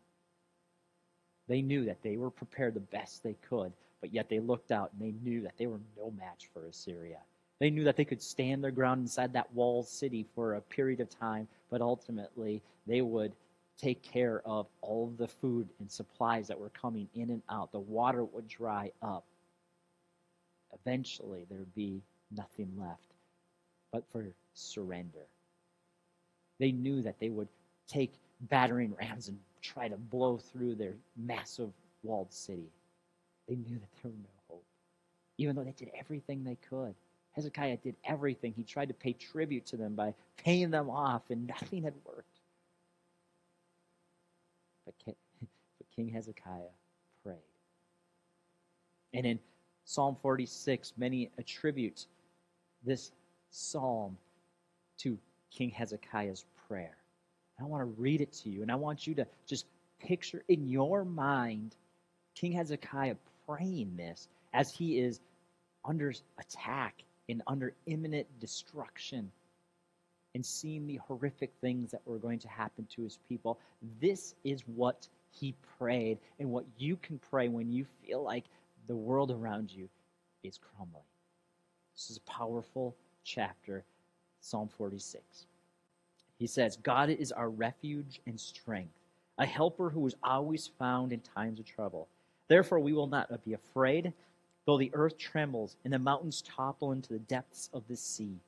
They 1.49 1.63
knew 1.63 1.87
that 1.87 2.03
they 2.03 2.19
were 2.19 2.31
prepared 2.31 2.75
the 2.75 2.81
best 2.81 3.23
they 3.23 3.37
could, 3.49 3.73
but 4.03 4.13
yet 4.13 4.29
they 4.29 4.39
looked 4.39 4.71
out 4.71 4.91
and 4.93 5.01
they 5.01 5.15
knew 5.25 5.41
that 5.41 5.57
they 5.57 5.67
were 5.67 5.81
no 5.97 6.11
match 6.11 6.51
for 6.53 6.67
Assyria. 6.67 7.21
They 7.59 7.71
knew 7.71 7.85
that 7.85 7.97
they 7.97 8.05
could 8.05 8.23
stand 8.23 8.63
their 8.63 8.71
ground 8.71 9.01
inside 9.01 9.33
that 9.33 9.53
walled 9.55 9.89
city 9.89 10.27
for 10.35 10.55
a 10.55 10.61
period 10.61 11.01
of 11.01 11.09
time, 11.09 11.49
but 11.71 11.81
ultimately 11.81 12.61
they 12.87 13.01
would 13.01 13.33
take 13.83 14.03
care 14.03 14.43
of 14.45 14.67
all 14.81 15.09
of 15.09 15.19
the 15.19 15.27
food 15.27 15.69
and 15.81 15.91
supplies 15.91 16.47
that 16.49 16.59
were 16.59 16.71
coming 16.71 17.09
in 17.15 17.31
and 17.31 17.43
out. 17.51 17.73
The 17.73 17.81
water 17.81 18.25
would 18.25 18.47
dry 18.47 18.93
up. 19.03 19.25
Eventually, 20.73 21.45
there 21.49 21.59
would 21.59 21.75
be 21.75 22.01
nothing 22.35 22.71
left 22.79 23.13
but 23.93 24.05
for 24.11 24.27
surrender. 24.55 25.27
They 26.59 26.73
knew 26.73 27.03
that 27.03 27.19
they 27.19 27.29
would 27.29 27.49
take 27.89 28.13
battering 28.43 28.95
rams 28.99 29.29
and 29.29 29.39
try 29.61 29.89
to 29.89 29.97
blow 29.97 30.39
through 30.39 30.77
their 30.77 30.95
massive 31.17 31.71
walled 32.03 32.33
city. 32.33 32.71
They 33.49 33.57
knew 33.57 33.79
that 33.79 33.89
there 34.03 34.11
was 34.11 34.19
no 34.19 34.31
hope, 34.49 34.65
even 35.39 35.57
though 35.57 35.65
they 35.65 35.73
did 35.73 35.91
everything 35.99 36.45
they 36.45 36.57
could. 36.69 36.95
Hezekiah 37.33 37.79
did 37.79 37.97
everything. 38.05 38.53
He 38.57 38.63
tried 38.63 38.89
to 38.89 38.95
pay 38.95 39.13
tribute 39.13 39.67
to 39.67 39.77
them 39.77 39.95
by 39.95 40.15
paying 40.37 40.71
them 40.71 40.89
off, 40.89 41.23
and 41.31 41.47
nothing 41.47 41.83
had 41.83 41.95
worked. 42.05 42.32
But 45.07 45.17
King 45.97 46.09
Hezekiah 46.09 46.73
prayed. 47.25 47.37
And 49.15 49.27
in 49.27 49.39
Psalm 49.85 50.17
46, 50.23 50.93
many 50.97 51.31
attribute 51.39 52.07
this 52.85 53.11
psalm 53.51 54.17
to 54.99 55.19
King 55.51 55.71
Hezekiah's 55.71 56.45
prayer. 56.69 56.97
I 57.61 57.65
want 57.65 57.81
to 57.83 58.01
read 58.01 58.21
it 58.21 58.33
to 58.33 58.51
you, 58.51 58.63
and 58.63 58.71
I 58.73 58.75
want 58.75 59.07
you 59.07 59.15
to 59.17 59.27
just 59.47 59.67
picture 60.01 60.43
in 60.49 60.69
your 60.69 61.05
mind 61.05 61.77
King 62.35 62.53
Hezekiah 62.53 63.17
praying 63.47 63.95
this 63.97 64.29
as 64.53 64.75
he 64.75 64.99
is 64.99 65.21
under 65.85 66.13
attack 66.39 67.03
and 67.29 67.43
under 67.47 67.75
imminent 67.87 68.27
destruction 68.41 69.31
and 70.35 70.45
seeing 70.45 70.87
the 70.87 70.97
horrific 70.97 71.53
things 71.61 71.91
that 71.91 72.01
were 72.07 72.19
going 72.19 72.39
to 72.39 72.49
happen 72.49 72.87
to 72.95 73.03
his 73.03 73.19
people. 73.29 73.59
This 74.01 74.35
is 74.45 74.63
what 74.67 75.09
he 75.31 75.55
prayed, 75.79 76.19
and 76.39 76.51
what 76.51 76.65
you 76.77 76.97
can 76.97 77.19
pray 77.31 77.49
when 77.49 77.71
you 77.71 77.87
feel 78.05 78.23
like 78.23 78.45
the 78.87 78.97
world 78.97 79.31
around 79.31 79.71
you 79.71 79.89
is 80.43 80.59
crumbling. 80.59 81.05
This 81.95 82.11
is 82.11 82.17
a 82.19 82.31
powerful 82.31 82.97
chapter, 83.25 83.85
Psalm 84.41 84.69
46. 84.77 85.47
He 86.39 86.47
says, 86.47 86.77
God 86.83 87.11
is 87.11 87.33
our 87.33 87.49
refuge 87.49 88.21
and 88.27 88.39
strength, 88.39 88.95
a 89.39 89.47
helper 89.47 89.91
who 89.91 90.07
is 90.07 90.17
always 90.23 90.71
found 90.79 91.13
in 91.13 91.21
times 91.21 91.61
of 91.61 91.67
trouble. 91.67 92.09
Therefore, 92.49 92.81
we 92.81 92.93
will 92.93 93.07
not 93.07 93.45
be 93.45 93.55
afraid, 93.55 94.13
though 94.67 94.79
the 94.79 94.91
earth 94.95 95.17
trembles 95.17 95.77
and 95.85 95.93
the 95.93 95.99
mountains 95.99 96.43
topple 96.43 96.93
into 96.93 97.13
the 97.13 97.19
depths 97.21 97.71
of 97.73 97.87
the 97.89 97.97
sea 97.97 98.39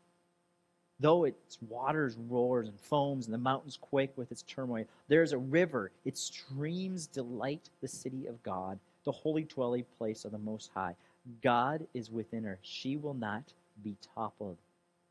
Though 1.01 1.25
its 1.25 1.59
waters 1.69 2.17
roars 2.29 2.69
and 2.69 2.81
foams 2.81 3.27
and 3.27 3.35
the 3.35 3.39
mountains 3.39 3.79
quake 3.81 4.17
with 4.17 4.31
its 4.31 4.43
turmoil, 4.43 4.85
there 5.09 5.23
is 5.23 5.33
a 5.33 5.39
river. 5.39 5.91
Its 6.05 6.21
streams 6.21 7.07
delight 7.07 7.69
the 7.81 7.89
city 7.89 8.27
of 8.27 8.43
God, 8.43 8.79
the 9.05 9.13
holy 9.13 9.43
dwelling 9.43 9.85
place 9.99 10.25
of 10.25 10.33
the 10.33 10.39
Most 10.39 10.71
High. 10.73 10.95
God 11.43 11.87
is 11.95 12.11
within 12.11 12.45
her. 12.45 12.59
She 12.63 12.97
will 12.97 13.15
not 13.15 13.53
be 13.83 13.97
toppled. 14.15 14.57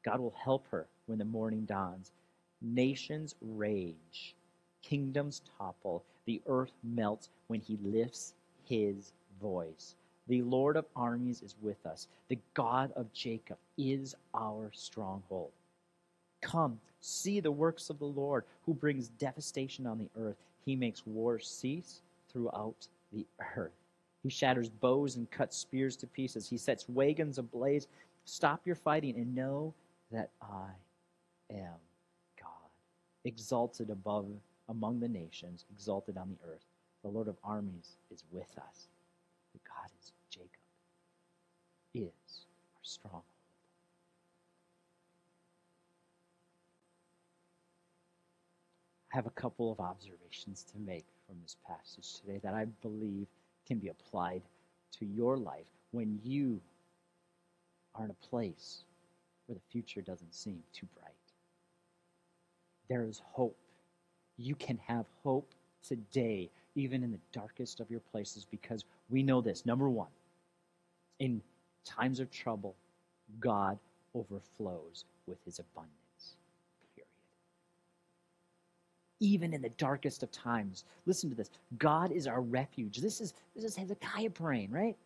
God 0.04 0.20
will 0.20 0.36
help 0.38 0.66
her 0.72 0.88
when 1.06 1.18
the 1.20 1.26
morning 1.26 1.66
dawns. 1.66 2.12
Nations 2.62 3.36
rage, 3.42 4.36
kingdoms 4.82 5.42
topple, 5.58 6.04
the 6.26 6.42
earth 6.48 6.72
melts 6.84 7.30
when 7.48 7.60
he 7.60 7.78
lifts 7.84 8.34
his 8.64 9.12
voice. 9.42 9.96
The 10.28 10.42
Lord 10.44 10.78
of 10.78 10.86
armies 10.96 11.42
is 11.42 11.56
with 11.62 11.86
us. 11.86 12.08
The 12.30 12.40
God 12.54 12.94
of 12.96 13.12
Jacob 13.12 13.58
is 13.78 14.16
our 14.34 14.72
stronghold. 14.74 15.52
Come, 16.44 16.80
see 17.00 17.40
the 17.40 17.52
works 17.52 17.90
of 17.90 18.00
the 18.00 18.06
Lord, 18.06 18.44
who 18.66 18.74
brings 18.74 19.08
devastation 19.08 19.88
on 19.88 19.98
the 19.98 20.10
earth. 20.16 20.36
He 20.66 20.76
makes 20.76 21.06
war 21.06 21.40
cease 21.40 22.02
throughout 22.32 22.88
the 23.12 23.26
earth. 23.56 23.72
He 24.24 24.30
shatters 24.30 24.70
bows 24.70 25.16
and 25.16 25.30
cuts 25.32 25.58
spears 25.58 25.96
to 25.98 26.08
pieces. 26.08 26.48
He 26.48 26.58
sets 26.58 26.88
wagons 26.88 27.38
ablaze. 27.38 27.88
Stop 28.26 28.62
your 28.66 28.76
fighting 28.76 29.16
and 29.18 29.36
know 29.36 29.74
that 30.12 30.30
I 30.42 30.70
am 31.52 31.76
God, 32.40 32.70
exalted 33.26 33.90
above 33.90 34.28
among 34.70 35.00
the 35.00 35.10
nations, 35.10 35.66
exalted 35.74 36.18
on 36.18 36.30
the 36.30 36.50
earth. 36.50 36.66
The 37.04 37.10
Lord 37.10 37.28
of 37.28 37.36
armies 37.44 37.98
is 38.14 38.24
with 38.32 38.58
us. 38.58 38.88
The 39.54 39.60
God 39.68 39.90
is 40.02 40.14
Jacob, 40.30 40.50
is 41.94 42.46
our 42.76 42.82
stronghold. 42.84 43.24
I 49.03 49.03
have 49.14 49.28
a 49.28 49.32
couple 49.32 49.72
of 49.72 49.80
observations 49.80 50.66
to 50.72 50.80
make 50.80 51.06
from 51.28 51.36
this 51.44 51.56
passage 51.68 52.20
today 52.20 52.40
that 52.44 52.56
I 52.56 52.66
believe 52.82 53.28
can 53.68 53.78
be 53.78 53.90
applied 53.90 54.42
to 55.00 55.06
your 55.06 55.38
life 55.38 55.68
when 55.92 56.20
you 56.24 56.60
are 57.94 58.06
in 58.06 58.10
a 58.10 58.28
place 58.28 58.80
where 59.46 59.56
the 59.56 59.72
future 59.72 60.02
doesn't 60.02 60.34
seem 60.34 60.64
too 60.74 60.88
bright. 61.00 61.14
There 62.90 63.06
is 63.06 63.22
hope. 63.24 63.58
You 64.38 64.56
can 64.56 64.80
have 64.88 65.06
hope 65.24 65.54
today, 65.88 66.50
even 66.74 67.04
in 67.04 67.12
the 67.12 67.20
darkest 67.32 67.80
of 67.80 67.92
your 67.92 68.00
places, 68.00 68.48
because 68.50 68.84
we 69.12 69.22
know 69.22 69.42
this. 69.42 69.64
Number 69.64 69.90
one, 69.90 70.10
in 71.20 71.40
times 71.86 72.20
of 72.20 72.32
trouble, 72.32 72.76
God 73.40 73.78
overflows 74.16 75.06
with 75.28 75.38
his 75.46 75.60
abundance. 75.60 76.36
Period. 76.96 77.08
Even 79.24 79.54
in 79.54 79.62
the 79.62 79.70
darkest 79.70 80.22
of 80.22 80.32
times, 80.32 80.84
listen 81.06 81.30
to 81.30 81.36
this. 81.36 81.50
God 81.78 82.12
is 82.12 82.28
our 82.28 82.42
refuge. 82.42 82.98
This 82.98 83.22
is 83.22 83.34
this 83.56 83.64
is 83.64 83.74
Hezekiah 83.74 84.32
praying, 84.32 84.70
right? 84.70 84.98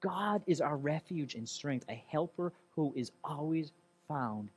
God 0.00 0.44
is 0.46 0.60
our 0.60 0.76
refuge 0.76 1.34
and 1.34 1.48
strength, 1.48 1.86
a 1.88 2.00
helper 2.08 2.52
who 2.76 2.92
is 2.94 3.10
always 3.24 3.72
found 4.06 4.48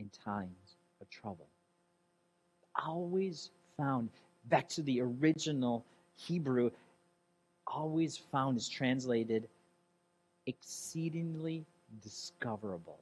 in 0.00 0.10
times 0.24 0.76
of 1.00 1.08
trouble. 1.10 1.46
Always 2.84 3.50
found. 3.76 4.10
Back 4.46 4.68
to 4.70 4.82
the 4.82 5.00
original 5.00 5.84
Hebrew, 6.16 6.70
always 7.68 8.16
found 8.16 8.56
is 8.56 8.68
translated 8.68 9.48
exceedingly 10.46 11.64
discoverable. 12.02 12.98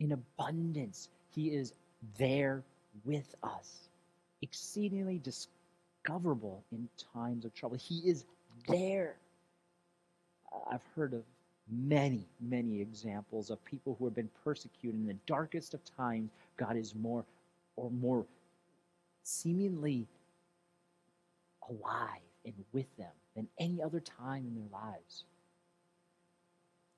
In 0.00 0.12
abundance, 0.12 1.08
He 1.30 1.48
is 1.48 1.72
there 2.18 2.62
with 3.04 3.34
us, 3.42 3.88
exceedingly 4.42 5.18
discoverable 5.18 6.62
in 6.72 6.88
times 7.12 7.44
of 7.44 7.54
trouble. 7.54 7.76
He 7.76 7.98
is 7.98 8.24
there. 8.66 9.16
I've 10.70 10.84
heard 10.96 11.14
of 11.14 11.22
many, 11.70 12.26
many 12.40 12.80
examples 12.80 13.50
of 13.50 13.62
people 13.64 13.96
who 13.98 14.04
have 14.06 14.14
been 14.14 14.30
persecuted 14.44 14.98
in 15.00 15.06
the 15.06 15.16
darkest 15.26 15.74
of 15.74 15.80
times. 15.96 16.30
God 16.56 16.76
is 16.76 16.94
more 16.94 17.24
or 17.76 17.90
more 17.90 18.24
seemingly 19.22 20.06
alive 21.68 22.22
and 22.44 22.54
with 22.72 22.86
them 22.96 23.12
than 23.36 23.46
any 23.60 23.82
other 23.82 24.00
time 24.00 24.46
in 24.46 24.54
their 24.54 24.80
lives. 24.80 25.24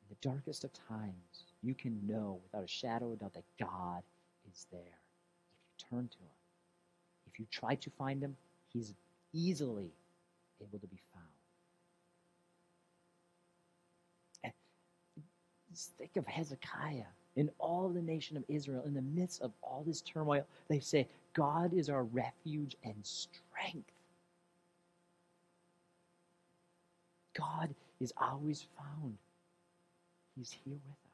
In 0.03 0.17
the 0.17 0.29
darkest 0.29 0.65
of 0.65 0.71
times, 0.89 1.45
you 1.63 1.75
can 1.75 2.01
know 2.07 2.41
without 2.45 2.65
a 2.65 2.69
shadow 2.69 3.13
of 3.13 3.19
doubt 3.19 3.35
that 3.35 3.45
God 3.59 4.03
is 4.51 4.67
there 4.71 5.00
turn 5.91 6.09
to 6.09 6.19
Him. 6.19 6.31
If 7.33 7.39
you 7.39 7.47
try 7.51 7.75
to 7.77 7.91
find 7.91 8.23
Him, 8.23 8.37
He's 8.73 8.95
easily 9.33 9.91
able 10.61 10.79
to 10.79 10.87
be 10.87 11.01
found. 11.13 11.27
Just 15.73 15.93
think 15.99 16.17
of 16.17 16.27
Hezekiah 16.27 17.05
and 17.37 17.51
all 17.59 17.89
the 17.89 18.03
nation 18.03 18.37
of 18.37 18.45
Israel 18.49 18.83
in 18.85 18.95
the 18.95 19.03
midst 19.03 19.41
of 19.41 19.53
all 19.63 19.85
this 19.87 20.01
turmoil. 20.01 20.45
They 20.69 20.81
say, 20.81 21.07
God 21.33 21.73
is 21.73 21.89
our 21.89 22.03
refuge 22.05 22.77
and 22.85 22.97
strength. 23.03 23.91
God 27.39 27.73
is 28.01 28.13
always 28.17 28.67
found. 28.77 29.17
He's 30.37 30.51
here 30.65 30.75
with 30.75 30.97
us. 31.07 31.10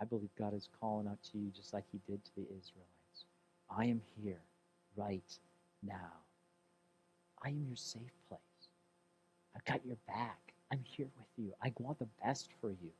I 0.00 0.04
believe 0.04 0.30
God 0.38 0.54
is 0.54 0.68
calling 0.80 1.06
out 1.06 1.18
to 1.32 1.38
you 1.38 1.50
just 1.54 1.74
like 1.74 1.84
he 1.92 2.00
did 2.10 2.24
to 2.24 2.30
the 2.36 2.42
Israelites. 2.42 3.24
I 3.70 3.84
am 3.84 4.00
here 4.22 4.40
right 4.96 5.38
now. 5.86 6.12
I 7.44 7.48
am 7.50 7.64
your 7.66 7.76
safe 7.76 8.12
place. 8.28 8.40
I've 9.54 9.64
got 9.64 9.84
your 9.86 9.96
back. 10.06 10.38
I'm 10.72 10.80
here 10.84 11.08
with 11.18 11.26
you. 11.36 11.52
I 11.62 11.72
want 11.78 11.98
the 11.98 12.08
best 12.24 12.48
for 12.60 12.70
you. 12.70 12.90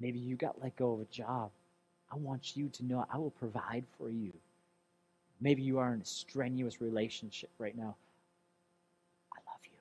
Maybe 0.00 0.18
you 0.18 0.36
got 0.36 0.60
let 0.60 0.76
go 0.76 0.94
of 0.94 1.00
a 1.00 1.04
job. 1.04 1.50
I 2.10 2.16
want 2.16 2.56
you 2.56 2.68
to 2.68 2.84
know 2.84 3.06
I 3.12 3.18
will 3.18 3.30
provide 3.30 3.84
for 3.98 4.10
you. 4.10 4.32
Maybe 5.40 5.62
you 5.62 5.78
are 5.78 5.92
in 5.94 6.00
a 6.00 6.04
strenuous 6.04 6.80
relationship 6.80 7.50
right 7.58 7.76
now. 7.76 7.96
I 9.32 9.38
love 9.50 9.60
you. 9.64 9.78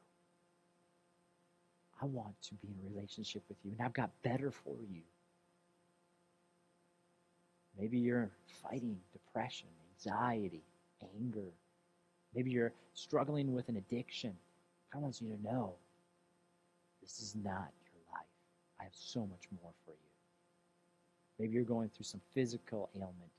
I 2.01 2.05
want 2.05 2.35
to 2.43 2.53
be 2.55 2.67
in 2.67 2.75
a 2.85 2.95
relationship 2.95 3.43
with 3.49 3.57
you, 3.63 3.71
and 3.71 3.81
I've 3.81 3.93
got 3.93 4.09
better 4.23 4.51
for 4.51 4.75
you. 4.91 5.01
Maybe 7.81 7.97
you're 7.97 8.29
fighting 8.61 8.95
depression, 9.11 9.67
anxiety, 9.97 10.61
anger. 11.17 11.49
Maybe 12.35 12.51
you're 12.51 12.73
struggling 12.93 13.55
with 13.55 13.69
an 13.69 13.77
addiction. 13.77 14.35
I 14.93 14.99
want 14.99 15.19
you 15.19 15.29
to 15.29 15.43
know 15.43 15.73
this 17.01 17.19
is 17.19 17.35
not 17.43 17.71
your 17.91 18.03
life. 18.13 18.27
I 18.79 18.83
have 18.83 18.93
so 18.93 19.21
much 19.21 19.47
more 19.63 19.71
for 19.83 19.91
you. 19.91 20.11
Maybe 21.39 21.53
you're 21.55 21.63
going 21.63 21.89
through 21.89 22.03
some 22.03 22.21
physical 22.35 22.89
ailment 22.95 23.31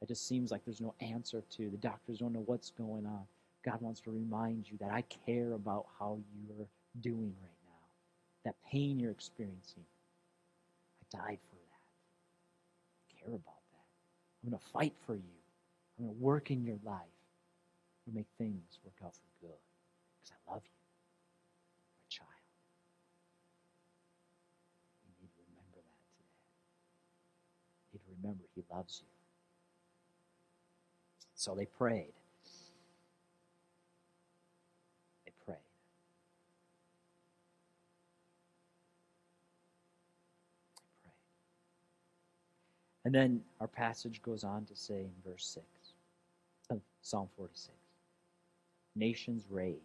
that 0.00 0.08
just 0.08 0.26
seems 0.26 0.50
like 0.50 0.64
there's 0.64 0.80
no 0.80 0.94
answer 1.00 1.42
to. 1.56 1.68
The 1.68 1.76
doctors 1.76 2.20
don't 2.20 2.32
know 2.32 2.42
what's 2.46 2.70
going 2.70 3.04
on. 3.04 3.24
God 3.66 3.82
wants 3.82 4.00
to 4.00 4.10
remind 4.10 4.70
you 4.70 4.78
that 4.80 4.92
I 4.92 5.02
care 5.26 5.52
about 5.52 5.86
how 5.98 6.18
you're 6.46 6.66
doing 7.02 7.34
right 7.42 7.58
now. 7.66 7.84
That 8.46 8.54
pain 8.70 8.98
you're 8.98 9.10
experiencing, 9.10 9.84
I 11.02 11.18
died 11.18 11.38
for 11.50 11.56
that. 11.56 11.82
I 13.10 13.24
care 13.24 13.34
about. 13.34 13.53
I'm 14.44 14.50
going 14.50 14.60
to 14.60 14.68
fight 14.72 14.94
for 15.06 15.14
you. 15.16 15.22
I'm 15.98 16.06
going 16.06 16.16
to 16.16 16.22
work 16.22 16.50
in 16.50 16.62
your 16.64 16.78
life. 16.84 17.00
To 18.06 18.12
make 18.14 18.26
things 18.36 18.78
work 18.84 18.94
out 19.02 19.14
for 19.14 19.46
good 19.46 19.56
because 20.20 20.32
I 20.36 20.52
love 20.52 20.62
you, 20.64 20.76
my 21.96 22.06
child. 22.10 22.28
You 25.08 25.14
need 25.22 25.32
to 25.32 25.40
remember 25.48 25.80
that 25.80 26.04
today. 26.12 26.36
You 27.92 27.98
need 27.98 28.04
to 28.04 28.10
remember 28.22 28.44
He 28.54 28.62
loves 28.70 29.00
you. 29.02 29.08
So 31.34 31.54
they 31.54 31.64
prayed. 31.64 32.12
They 35.24 35.32
prayed. 35.46 35.56
They 40.76 40.92
prayed. 41.02 41.24
And 43.04 43.14
then 43.14 43.42
our 43.60 43.68
passage 43.68 44.22
goes 44.22 44.44
on 44.44 44.64
to 44.66 44.76
say 44.76 45.00
in 45.00 45.12
verse 45.26 45.44
6 45.46 45.66
of 46.70 46.80
Psalm 47.02 47.28
46 47.36 47.70
Nations 48.96 49.44
rage, 49.50 49.76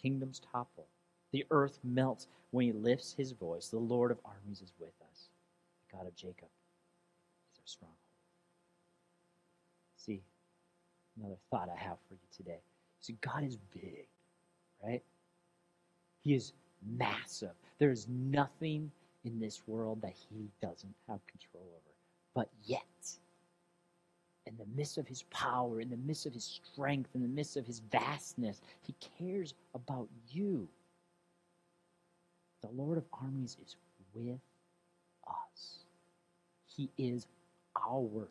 kingdoms 0.00 0.40
topple, 0.52 0.86
the 1.32 1.44
earth 1.50 1.78
melts 1.84 2.28
when 2.50 2.66
he 2.66 2.72
lifts 2.72 3.12
his 3.12 3.32
voice. 3.32 3.68
The 3.68 3.78
Lord 3.78 4.10
of 4.10 4.18
armies 4.24 4.62
is 4.62 4.72
with 4.78 4.94
us. 5.10 5.28
The 5.90 5.96
God 5.96 6.06
of 6.06 6.14
Jacob 6.14 6.48
is 7.52 7.58
our 7.58 7.66
stronghold. 7.66 7.96
See, 9.96 10.22
another 11.18 11.36
thought 11.50 11.68
I 11.74 11.78
have 11.78 11.98
for 12.08 12.14
you 12.14 12.20
today. 12.34 12.60
See, 13.00 13.16
God 13.20 13.44
is 13.44 13.58
big, 13.74 14.06
right? 14.82 15.02
He 16.22 16.34
is 16.34 16.52
massive. 16.96 17.52
There 17.78 17.90
is 17.90 18.06
nothing 18.08 18.90
in 19.24 19.40
this 19.40 19.62
world 19.66 20.00
that 20.02 20.14
he 20.30 20.48
doesn't 20.62 20.94
have 21.08 21.20
control 21.26 21.64
over. 21.66 21.87
But 22.38 22.50
yet, 22.62 22.84
in 24.46 24.56
the 24.58 24.66
midst 24.76 24.96
of 24.96 25.08
his 25.08 25.24
power, 25.24 25.80
in 25.80 25.90
the 25.90 25.96
midst 25.96 26.24
of 26.24 26.32
his 26.32 26.44
strength, 26.44 27.10
in 27.16 27.22
the 27.22 27.26
midst 27.26 27.56
of 27.56 27.66
his 27.66 27.80
vastness, 27.90 28.60
he 28.80 28.94
cares 29.18 29.54
about 29.74 30.06
you. 30.30 30.68
The 32.62 32.68
Lord 32.68 32.96
of 32.96 33.02
armies 33.12 33.56
is 33.60 33.74
with 34.14 34.38
us. 35.26 35.78
He 36.68 36.88
is 36.96 37.26
our 37.76 38.28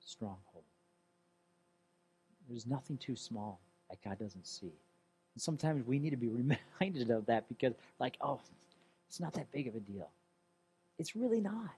stronghold. 0.00 0.64
There's 2.48 2.66
nothing 2.66 2.96
too 2.96 3.16
small 3.16 3.60
that 3.90 4.02
God 4.02 4.18
doesn't 4.18 4.46
see. 4.46 4.72
And 5.34 5.42
sometimes 5.42 5.86
we 5.86 5.98
need 5.98 6.10
to 6.10 6.16
be 6.16 6.28
reminded 6.80 7.10
of 7.10 7.26
that 7.26 7.48
because, 7.50 7.74
like, 7.98 8.16
oh, 8.22 8.40
it's 9.10 9.20
not 9.20 9.34
that 9.34 9.52
big 9.52 9.68
of 9.68 9.74
a 9.74 9.80
deal. 9.80 10.08
It's 10.98 11.14
really 11.14 11.42
not. 11.42 11.74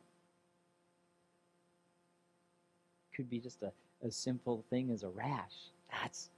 Could 3.16 3.30
be 3.30 3.40
just 3.40 3.62
a, 3.62 3.72
a 4.06 4.10
simple 4.10 4.64
thing 4.70 4.90
as 4.90 5.02
a 5.02 5.08
rash. 5.08 5.70
That's, 5.90 6.30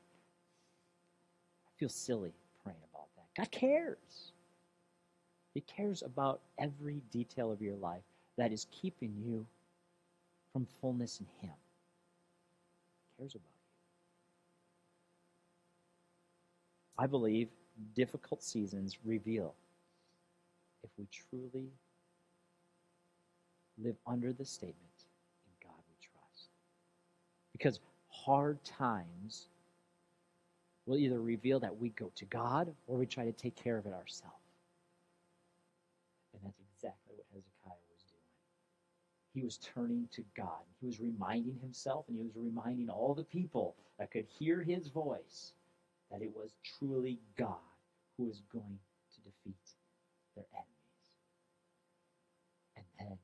I 1.67 1.71
feel 1.79 1.89
silly 1.89 2.33
praying 2.63 2.79
about 2.93 3.09
that. 3.17 3.27
God 3.37 3.51
cares. 3.51 4.33
He 5.55 5.61
cares 5.63 6.03
about 6.03 6.41
every 6.59 7.03
detail 7.11 7.51
of 7.51 7.61
your 7.61 7.77
life 7.77 8.03
that 8.37 8.53
is 8.53 8.67
keeping 8.71 9.13
you 9.27 9.45
from 10.53 10.67
fullness 10.81 11.21
in 11.21 11.27
Him. 11.41 11.55
He 13.17 13.23
cares 13.23 13.35
about 13.35 13.43
you. 13.43 13.59
I 16.99 17.07
believe 17.07 17.49
difficult 17.95 18.43
seasons 18.43 18.99
reveal 19.05 19.55
if 20.83 20.91
we 20.99 21.07
truly 21.13 21.69
live 23.83 23.97
under 24.07 24.33
the 24.33 24.45
statement, 24.45 24.77
in 25.47 25.69
God 25.69 25.77
we 25.89 25.95
trust. 26.01 26.49
Because 27.59 27.81
hard 28.09 28.63
times 28.65 29.49
will 30.87 30.97
either 30.97 31.21
reveal 31.21 31.61
that 31.61 31.77
we 31.77 31.91
go 31.91 32.11
to 32.15 32.25
God 32.27 32.73
or 32.87 32.97
we 32.97 33.05
try 33.05 33.25
to 33.25 33.33
take 33.33 33.57
care 33.57 33.77
of 33.77 33.85
it 33.85 33.93
ourselves. 33.93 34.35
And 36.33 36.43
that's 36.45 36.61
exactly 36.73 37.15
what 37.17 37.27
Hezekiah 37.33 37.83
was 37.91 38.05
doing. 38.09 38.23
He 39.35 39.43
was 39.43 39.59
turning 39.59 40.09
to 40.13 40.25
God. 40.37 40.63
He 40.81 40.87
was 40.87 41.01
reminding 41.01 41.59
himself 41.61 42.07
and 42.09 42.17
he 42.17 42.23
was 42.23 42.33
reminding 42.37 42.89
all 42.89 43.15
the 43.15 43.25
people 43.25 43.75
that 43.99 44.11
could 44.11 44.27
hear 44.39 44.63
his 44.63 44.89
voice 44.89 45.53
that 46.11 46.23
it 46.23 46.31
was 46.35 46.55
truly 46.79 47.19
God 47.37 47.57
who 48.17 48.25
was 48.25 48.41
going 48.53 48.79
to 49.15 49.21
defeat 49.21 49.57
their 50.35 50.47
enemies. 50.55 50.69
And 52.77 52.85
then 52.99 53.19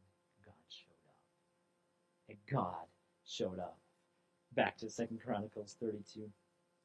God 0.44 0.54
showed 0.68 1.08
up. 1.08 1.20
And 2.28 2.38
God 2.50 2.86
showed 3.24 3.58
up. 3.58 3.78
Back 4.54 4.76
to 4.78 4.90
Second 4.90 5.20
Chronicles 5.24 5.76
32, 5.80 6.30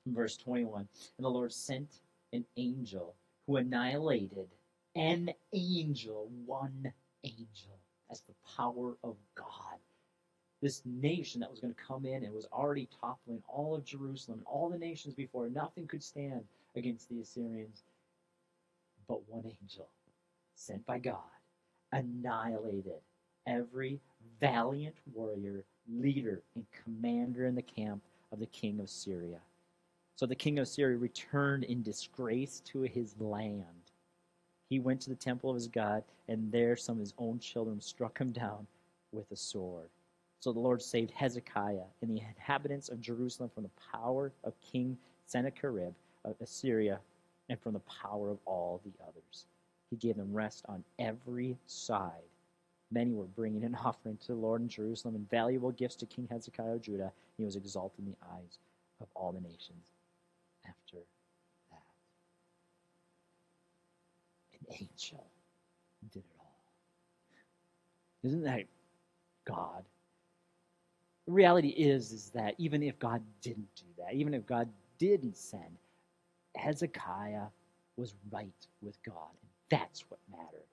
verse 0.07 0.37
21. 0.37 0.87
And 1.17 1.25
the 1.25 1.29
Lord 1.29 1.53
sent 1.53 2.01
an 2.33 2.45
angel 2.57 3.15
who 3.45 3.57
annihilated 3.57 4.47
an 4.95 5.31
angel, 5.53 6.29
one 6.45 6.91
angel. 7.23 7.77
That's 8.07 8.21
the 8.21 8.33
power 8.57 8.95
of 9.03 9.15
God. 9.35 9.77
This 10.61 10.81
nation 10.85 11.41
that 11.41 11.51
was 11.51 11.59
going 11.59 11.73
to 11.73 11.81
come 11.81 12.05
in 12.05 12.23
and 12.23 12.33
was 12.33 12.47
already 12.51 12.89
toppling 12.99 13.43
all 13.47 13.75
of 13.75 13.85
Jerusalem 13.85 14.39
and 14.39 14.47
all 14.47 14.69
the 14.69 14.77
nations 14.77 15.13
before, 15.13 15.47
nothing 15.47 15.87
could 15.87 16.03
stand 16.03 16.43
against 16.75 17.07
the 17.09 17.21
Assyrians. 17.21 17.83
But 19.07 19.27
one 19.29 19.45
angel, 19.45 19.87
sent 20.55 20.85
by 20.85 20.99
God, 20.99 21.17
annihilated 21.91 23.01
every 23.47 23.99
valiant 24.39 24.95
warrior, 25.13 25.63
leader, 25.91 26.41
and 26.55 26.65
commander 26.83 27.45
in 27.45 27.55
the 27.55 27.61
camp 27.61 28.01
of 28.31 28.39
the 28.39 28.45
king 28.47 28.79
of 28.79 28.89
Syria. 28.89 29.39
So 30.15 30.25
the 30.25 30.35
king 30.35 30.59
of 30.59 30.67
Syria 30.67 30.97
returned 30.97 31.63
in 31.63 31.81
disgrace 31.81 32.61
to 32.65 32.81
his 32.81 33.15
land. 33.19 33.63
He 34.69 34.79
went 34.79 35.01
to 35.01 35.09
the 35.09 35.15
temple 35.15 35.49
of 35.49 35.55
his 35.55 35.67
God, 35.67 36.03
and 36.27 36.51
there 36.51 36.75
some 36.75 36.97
of 36.97 37.01
his 37.01 37.13
own 37.17 37.39
children 37.39 37.81
struck 37.81 38.17
him 38.19 38.31
down 38.31 38.67
with 39.11 39.31
a 39.31 39.35
sword. 39.35 39.89
So 40.41 40.53
the 40.53 40.59
Lord 40.59 40.81
saved 40.81 41.11
Hezekiah 41.11 41.87
and 42.01 42.09
the 42.11 42.21
inhabitants 42.21 42.89
of 42.89 43.01
Jerusalem 43.01 43.49
from 43.53 43.63
the 43.63 43.81
power 43.91 44.31
of 44.43 44.53
King 44.61 44.97
Sennacherib 45.25 45.93
of 46.23 46.35
Assyria 46.41 46.99
and 47.49 47.59
from 47.59 47.73
the 47.73 47.79
power 47.79 48.29
of 48.29 48.37
all 48.45 48.79
the 48.85 48.93
others. 49.03 49.45
He 49.89 49.95
gave 49.95 50.17
them 50.17 50.33
rest 50.33 50.63
on 50.69 50.83
every 50.99 51.57
side. 51.65 52.11
Many 52.91 53.13
were 53.13 53.25
bringing 53.25 53.63
an 53.63 53.75
offering 53.83 54.17
to 54.17 54.27
the 54.27 54.35
Lord 54.35 54.61
in 54.61 54.69
Jerusalem 54.69 55.15
and 55.15 55.29
valuable 55.29 55.71
gifts 55.71 55.95
to 55.97 56.05
King 56.05 56.27
Hezekiah 56.29 56.75
of 56.75 56.81
Judah. 56.81 57.11
He 57.37 57.45
was 57.45 57.55
exalted 57.55 58.05
in 58.05 58.11
the 58.11 58.17
eyes 58.33 58.59
of 59.01 59.07
all 59.15 59.31
the 59.31 59.41
nations 59.41 59.83
after 60.67 60.97
that. 61.71 61.81
An 64.53 64.75
angel 64.81 65.25
did 66.11 66.19
it 66.19 66.25
all. 66.39 66.45
Isn't 68.23 68.43
that 68.43 68.65
God? 69.45 69.83
The 71.25 71.33
reality 71.33 71.69
is, 71.69 72.11
is 72.11 72.31
that 72.31 72.55
even 72.57 72.81
if 72.81 72.97
God 72.99 73.21
didn't 73.41 73.69
do 73.75 73.85
that, 73.99 74.13
even 74.15 74.33
if 74.33 74.45
God 74.45 74.67
didn't 74.97 75.37
send, 75.37 75.77
Hezekiah 76.55 77.45
was 77.97 78.15
right 78.31 78.67
with 78.81 79.01
God. 79.03 79.29
And 79.41 79.51
that's 79.69 80.03
what 80.09 80.19
mattered. 80.31 80.68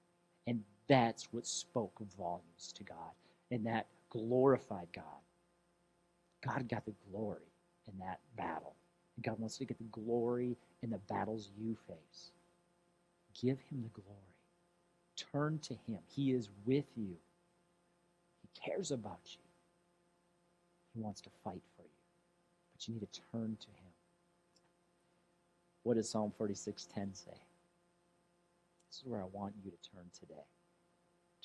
That's 0.89 1.29
what 1.33 1.47
spoke 1.47 1.99
volumes 2.17 2.73
to 2.77 2.85
God. 2.85 3.13
And 3.51 3.67
that 3.67 3.87
glorified 4.11 4.89
God. 4.95 5.05
God 6.45 6.69
got 6.69 6.85
the 6.85 6.95
glory 7.11 7.41
in 7.89 7.99
that 7.99 8.21
battle. 8.37 8.75
God 9.23 9.39
wants 9.39 9.59
to 9.59 9.65
get 9.65 9.79
the 9.79 9.85
glory 9.85 10.57
in 10.83 10.91
the 10.91 10.99
battles 11.09 11.51
you 11.59 11.77
face. 11.89 12.31
Give 13.41 13.59
him 13.71 13.83
the 13.83 14.01
glory. 14.01 14.21
Turn 15.33 15.59
to 15.61 15.75
him. 15.75 15.99
He 16.15 16.33
is 16.33 16.49
with 16.67 16.85
you. 16.97 17.17
He 18.43 18.61
cares 18.61 18.91
about 18.91 19.21
you. 19.25 19.41
He 20.95 21.01
wants 21.01 21.21
to 21.23 21.31
fight 21.43 21.63
for 21.77 21.83
you. 21.83 21.89
But 22.75 22.87
you 22.87 22.95
need 22.95 23.13
to 23.13 23.21
turn 23.33 23.57
to 23.61 23.69
him. 23.69 23.93
What 25.83 25.97
does 25.97 26.09
Psalm 26.11 26.33
46:10 26.39 27.15
say? 27.15 27.31
This 28.89 28.99
is 28.99 29.05
where 29.05 29.23
I 29.23 29.27
want 29.27 29.55
you 29.65 29.71
to 29.71 29.91
turn 29.91 30.11
today. 30.19 30.45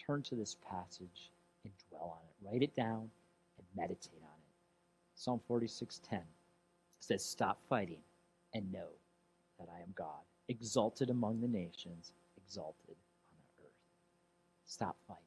Turn 0.06 0.24
to 0.24 0.36
this 0.36 0.56
passage 0.68 1.32
and 1.64 1.74
dwell 1.90 2.18
on 2.20 2.28
it. 2.28 2.50
Write 2.50 2.64
it 2.64 2.76
down 2.76 3.10
and 3.58 3.68
meditate 3.76 4.22
on 4.24 4.30
it. 4.30 4.52
Psalm 5.16 5.40
46:10 5.48 6.26
says, 7.00 7.24
"Stop 7.24 7.62
fighting 7.64 8.04
and 8.54 8.72
know 8.72 8.90
that 9.60 9.70
I 9.70 9.80
am 9.82 9.92
God, 9.94 10.24
exalted 10.48 11.10
among 11.10 11.42
the 11.42 11.48
nations, 11.48 12.14
exalted 12.36 12.98
on 13.32 13.38
the 13.58 13.64
earth." 13.64 13.74
Stop 14.66 14.98
fighting. 15.08 15.24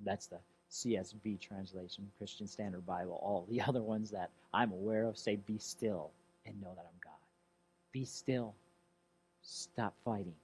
That's 0.00 0.26
the 0.26 0.40
CSB 0.68 1.38
translation, 1.38 2.10
Christian 2.18 2.46
Standard 2.46 2.84
Bible. 2.84 3.14
All 3.22 3.46
the 3.46 3.60
other 3.68 3.82
ones 3.82 4.10
that 4.10 4.30
I'm 4.52 4.72
aware 4.72 5.04
of 5.04 5.16
say, 5.16 5.36
"Be 5.36 5.58
still 5.58 6.12
and 6.44 6.60
know 6.60 6.74
that 6.74 6.86
I'm 6.86 6.98
God." 7.00 7.18
Be 7.92 8.04
still. 8.04 8.54
Stop 9.40 9.96
fighting. 10.04 10.36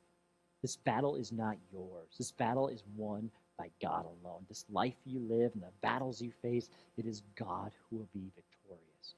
This 0.63 0.77
battle 0.77 1.17
is 1.17 1.33
not 1.33 1.57
yours. 1.73 2.09
This 2.19 2.33
battle 2.33 2.69
is 2.69 2.83
won 2.97 3.31
by 3.59 3.71
God 3.81 4.07
alone. 4.07 4.45
This 4.49 4.65
life 4.71 4.97
you 5.05 5.21
live 5.21 5.53
and 5.55 5.63
the 5.63 5.73
battles 5.83 6.21
you 6.21 6.33
face, 6.43 6.69
it 6.97 7.07
is 7.07 7.23
God 7.37 7.73
who 7.89 7.97
will 7.99 8.09
be 8.13 8.31
victorious. 8.35 9.15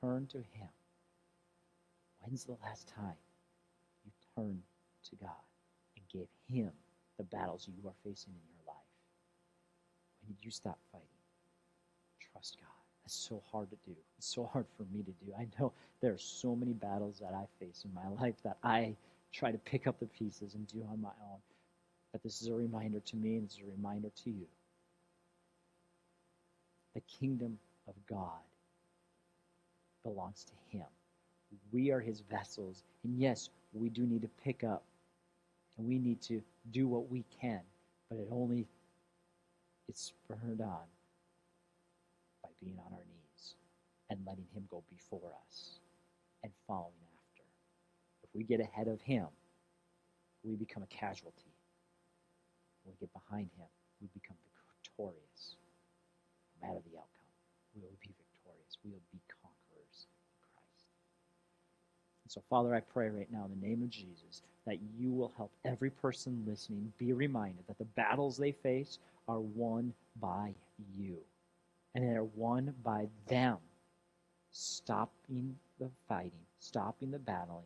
Turn 0.00 0.26
to 0.28 0.38
Him. 0.38 0.68
When's 2.20 2.44
the 2.44 2.56
last 2.62 2.88
time 2.88 3.16
you 4.04 4.10
turned 4.36 4.62
to 5.10 5.16
God 5.16 5.30
and 5.96 6.04
gave 6.08 6.28
Him 6.48 6.70
the 7.18 7.24
battles 7.24 7.68
you 7.68 7.88
are 7.88 7.94
facing 8.04 8.32
in 8.32 8.40
your 8.56 8.74
life? 8.74 8.82
When 10.22 10.34
did 10.34 10.44
you 10.44 10.50
stop 10.50 10.78
fighting? 10.92 11.06
Trust 12.32 12.58
God. 12.60 12.66
That's 13.02 13.14
so 13.14 13.42
hard 13.50 13.70
to 13.70 13.76
do. 13.86 13.96
It's 14.18 14.28
so 14.28 14.44
hard 14.52 14.66
for 14.76 14.84
me 14.94 15.02
to 15.02 15.10
do. 15.24 15.32
I 15.38 15.46
know 15.58 15.72
there 16.00 16.12
are 16.12 16.18
so 16.18 16.54
many 16.54 16.72
battles 16.72 17.18
that 17.20 17.34
I 17.34 17.46
face 17.58 17.84
in 17.84 17.94
my 17.94 18.08
life 18.22 18.36
that 18.44 18.58
I 18.62 18.94
try 19.32 19.50
to 19.50 19.58
pick 19.58 19.86
up 19.86 19.98
the 20.00 20.06
pieces 20.06 20.54
and 20.54 20.66
do 20.66 20.84
on 20.90 21.00
my 21.00 21.10
own. 21.30 21.38
But 22.12 22.22
this 22.22 22.42
is 22.42 22.48
a 22.48 22.54
reminder 22.54 23.00
to 23.00 23.16
me 23.16 23.36
and 23.36 23.44
it's 23.44 23.58
a 23.58 23.70
reminder 23.76 24.10
to 24.24 24.30
you. 24.30 24.46
The 26.94 27.00
kingdom 27.02 27.58
of 27.86 27.94
God 28.08 28.40
belongs 30.04 30.44
to 30.44 30.76
Him. 30.76 30.86
We 31.72 31.90
are 31.90 32.00
His 32.00 32.20
vessels. 32.20 32.82
And 33.04 33.18
yes, 33.18 33.50
we 33.72 33.88
do 33.88 34.02
need 34.02 34.22
to 34.22 34.30
pick 34.42 34.64
up 34.64 34.82
and 35.78 35.86
we 35.86 35.98
need 35.98 36.20
to 36.22 36.42
do 36.72 36.88
what 36.88 37.10
we 37.10 37.24
can, 37.40 37.60
but 38.08 38.18
it 38.18 38.28
only 38.30 38.66
it's 39.88 40.12
spurred 40.12 40.60
on 40.60 40.86
by 42.42 42.48
being 42.60 42.76
on 42.78 42.92
our 42.92 42.98
knees 42.98 43.54
and 44.08 44.18
letting 44.26 44.46
Him 44.54 44.64
go 44.70 44.82
before 44.90 45.32
us 45.46 45.78
and 46.42 46.52
following 46.66 46.92
after. 47.02 47.09
If 48.32 48.38
we 48.38 48.44
get 48.44 48.60
ahead 48.60 48.88
of 48.88 49.00
Him, 49.02 49.26
we 50.44 50.54
become 50.56 50.82
a 50.82 50.86
casualty. 50.86 51.52
When 52.84 52.94
we 52.94 53.06
get 53.06 53.12
behind 53.12 53.50
Him, 53.58 53.66
we 54.00 54.08
become 54.14 54.36
victorious. 54.78 55.56
No 56.60 56.68
matter 56.68 56.80
the 56.90 56.98
outcome, 56.98 57.30
we 57.74 57.82
will 57.82 57.98
be 58.00 58.10
victorious. 58.16 58.76
We 58.84 58.90
will 58.90 59.02
be 59.12 59.20
conquerors 59.42 60.06
in 60.06 60.46
Christ. 60.54 60.86
And 62.24 62.32
so, 62.32 62.42
Father, 62.48 62.74
I 62.74 62.80
pray 62.80 63.08
right 63.08 63.30
now 63.30 63.44
in 63.44 63.60
the 63.60 63.66
name 63.66 63.82
of 63.82 63.90
Jesus 63.90 64.42
that 64.66 64.78
you 64.98 65.10
will 65.10 65.32
help 65.36 65.50
every 65.64 65.90
person 65.90 66.44
listening 66.46 66.92
be 66.98 67.12
reminded 67.12 67.66
that 67.66 67.78
the 67.78 67.84
battles 67.84 68.36
they 68.36 68.52
face 68.52 68.98
are 69.28 69.40
won 69.40 69.92
by 70.20 70.54
you 70.96 71.16
and 71.94 72.04
they're 72.04 72.24
won 72.24 72.74
by 72.84 73.08
them 73.26 73.58
stopping 74.52 75.56
the 75.78 75.90
fighting, 76.08 76.32
stopping 76.58 77.10
the 77.10 77.18
battling, 77.18 77.64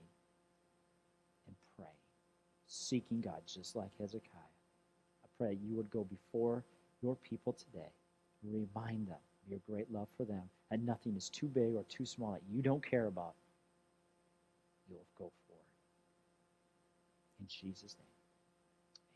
seeking 2.74 3.20
God 3.20 3.40
just 3.46 3.76
like 3.76 3.90
Hezekiah. 3.98 4.40
I 5.24 5.28
pray 5.38 5.58
you 5.62 5.76
would 5.76 5.90
go 5.90 6.04
before 6.04 6.64
your 7.02 7.16
people 7.16 7.52
today, 7.54 7.90
Remind 8.44 9.08
them 9.08 9.16
of 9.16 9.50
your 9.50 9.60
great 9.68 9.90
love 9.92 10.08
for 10.16 10.24
them, 10.24 10.42
and 10.70 10.84
nothing 10.86 11.16
is 11.16 11.28
too 11.30 11.46
big 11.46 11.74
or 11.74 11.84
too 11.84 12.06
small 12.06 12.32
that 12.32 12.42
you 12.50 12.62
don't 12.62 12.84
care 12.84 13.06
about. 13.06 13.34
You'll 14.88 15.06
go 15.18 15.32
forward. 15.48 15.64
In 17.40 17.46
Jesus' 17.48 17.96
name. 17.98 18.06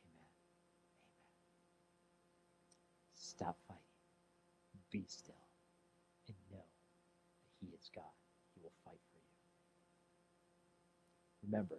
Amen. 0.04 0.16
Amen. 0.16 0.30
Stop 3.16 3.58
fighting. 3.68 3.82
Be 4.90 5.04
still. 5.08 5.34
And 6.28 6.36
know 6.50 6.58
that 6.58 6.66
He 7.60 7.66
is 7.74 7.90
God. 7.94 8.04
He 8.54 8.60
will 8.62 8.72
fight 8.84 9.00
for 9.12 9.18
you. 9.18 9.24
Remember, 11.50 11.76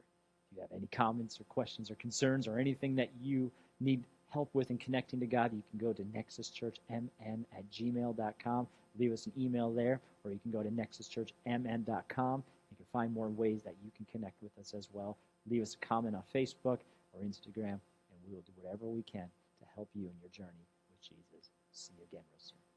have 0.61 0.71
any 0.75 0.87
comments 0.87 1.39
or 1.39 1.43
questions 1.45 1.91
or 1.91 1.95
concerns 1.95 2.47
or 2.47 2.59
anything 2.59 2.95
that 2.95 3.09
you 3.21 3.51
need 3.79 4.03
help 4.29 4.49
with 4.53 4.69
in 4.69 4.77
connecting 4.77 5.19
to 5.19 5.25
God, 5.25 5.51
you 5.53 5.63
can 5.71 5.79
go 5.79 5.93
to 5.93 6.03
nexuschurchmn 6.03 7.09
at 7.57 7.71
gmail.com. 7.71 8.67
Leave 8.97 9.11
us 9.11 9.25
an 9.25 9.33
email 9.37 9.71
there, 9.71 9.99
or 10.23 10.31
you 10.31 10.39
can 10.39 10.51
go 10.51 10.63
to 10.63 10.69
nexuschurchmn.com. 10.69 12.43
You 12.71 12.77
can 12.77 12.85
find 12.91 13.13
more 13.13 13.29
ways 13.29 13.63
that 13.63 13.75
you 13.83 13.91
can 13.95 14.05
connect 14.11 14.41
with 14.41 14.51
us 14.59 14.73
as 14.73 14.89
well. 14.93 15.17
Leave 15.49 15.63
us 15.63 15.75
a 15.81 15.85
comment 15.85 16.15
on 16.15 16.23
Facebook 16.33 16.79
or 17.13 17.21
Instagram, 17.23 17.79
and 17.79 18.19
we 18.27 18.33
will 18.33 18.43
do 18.45 18.53
whatever 18.61 18.85
we 18.85 19.01
can 19.03 19.29
to 19.59 19.65
help 19.75 19.89
you 19.95 20.03
in 20.03 20.13
your 20.21 20.29
journey 20.31 20.67
with 20.89 21.01
Jesus. 21.01 21.49
See 21.71 21.93
you 21.97 22.03
again 22.11 22.23
real 22.31 22.39
soon. 22.39 22.68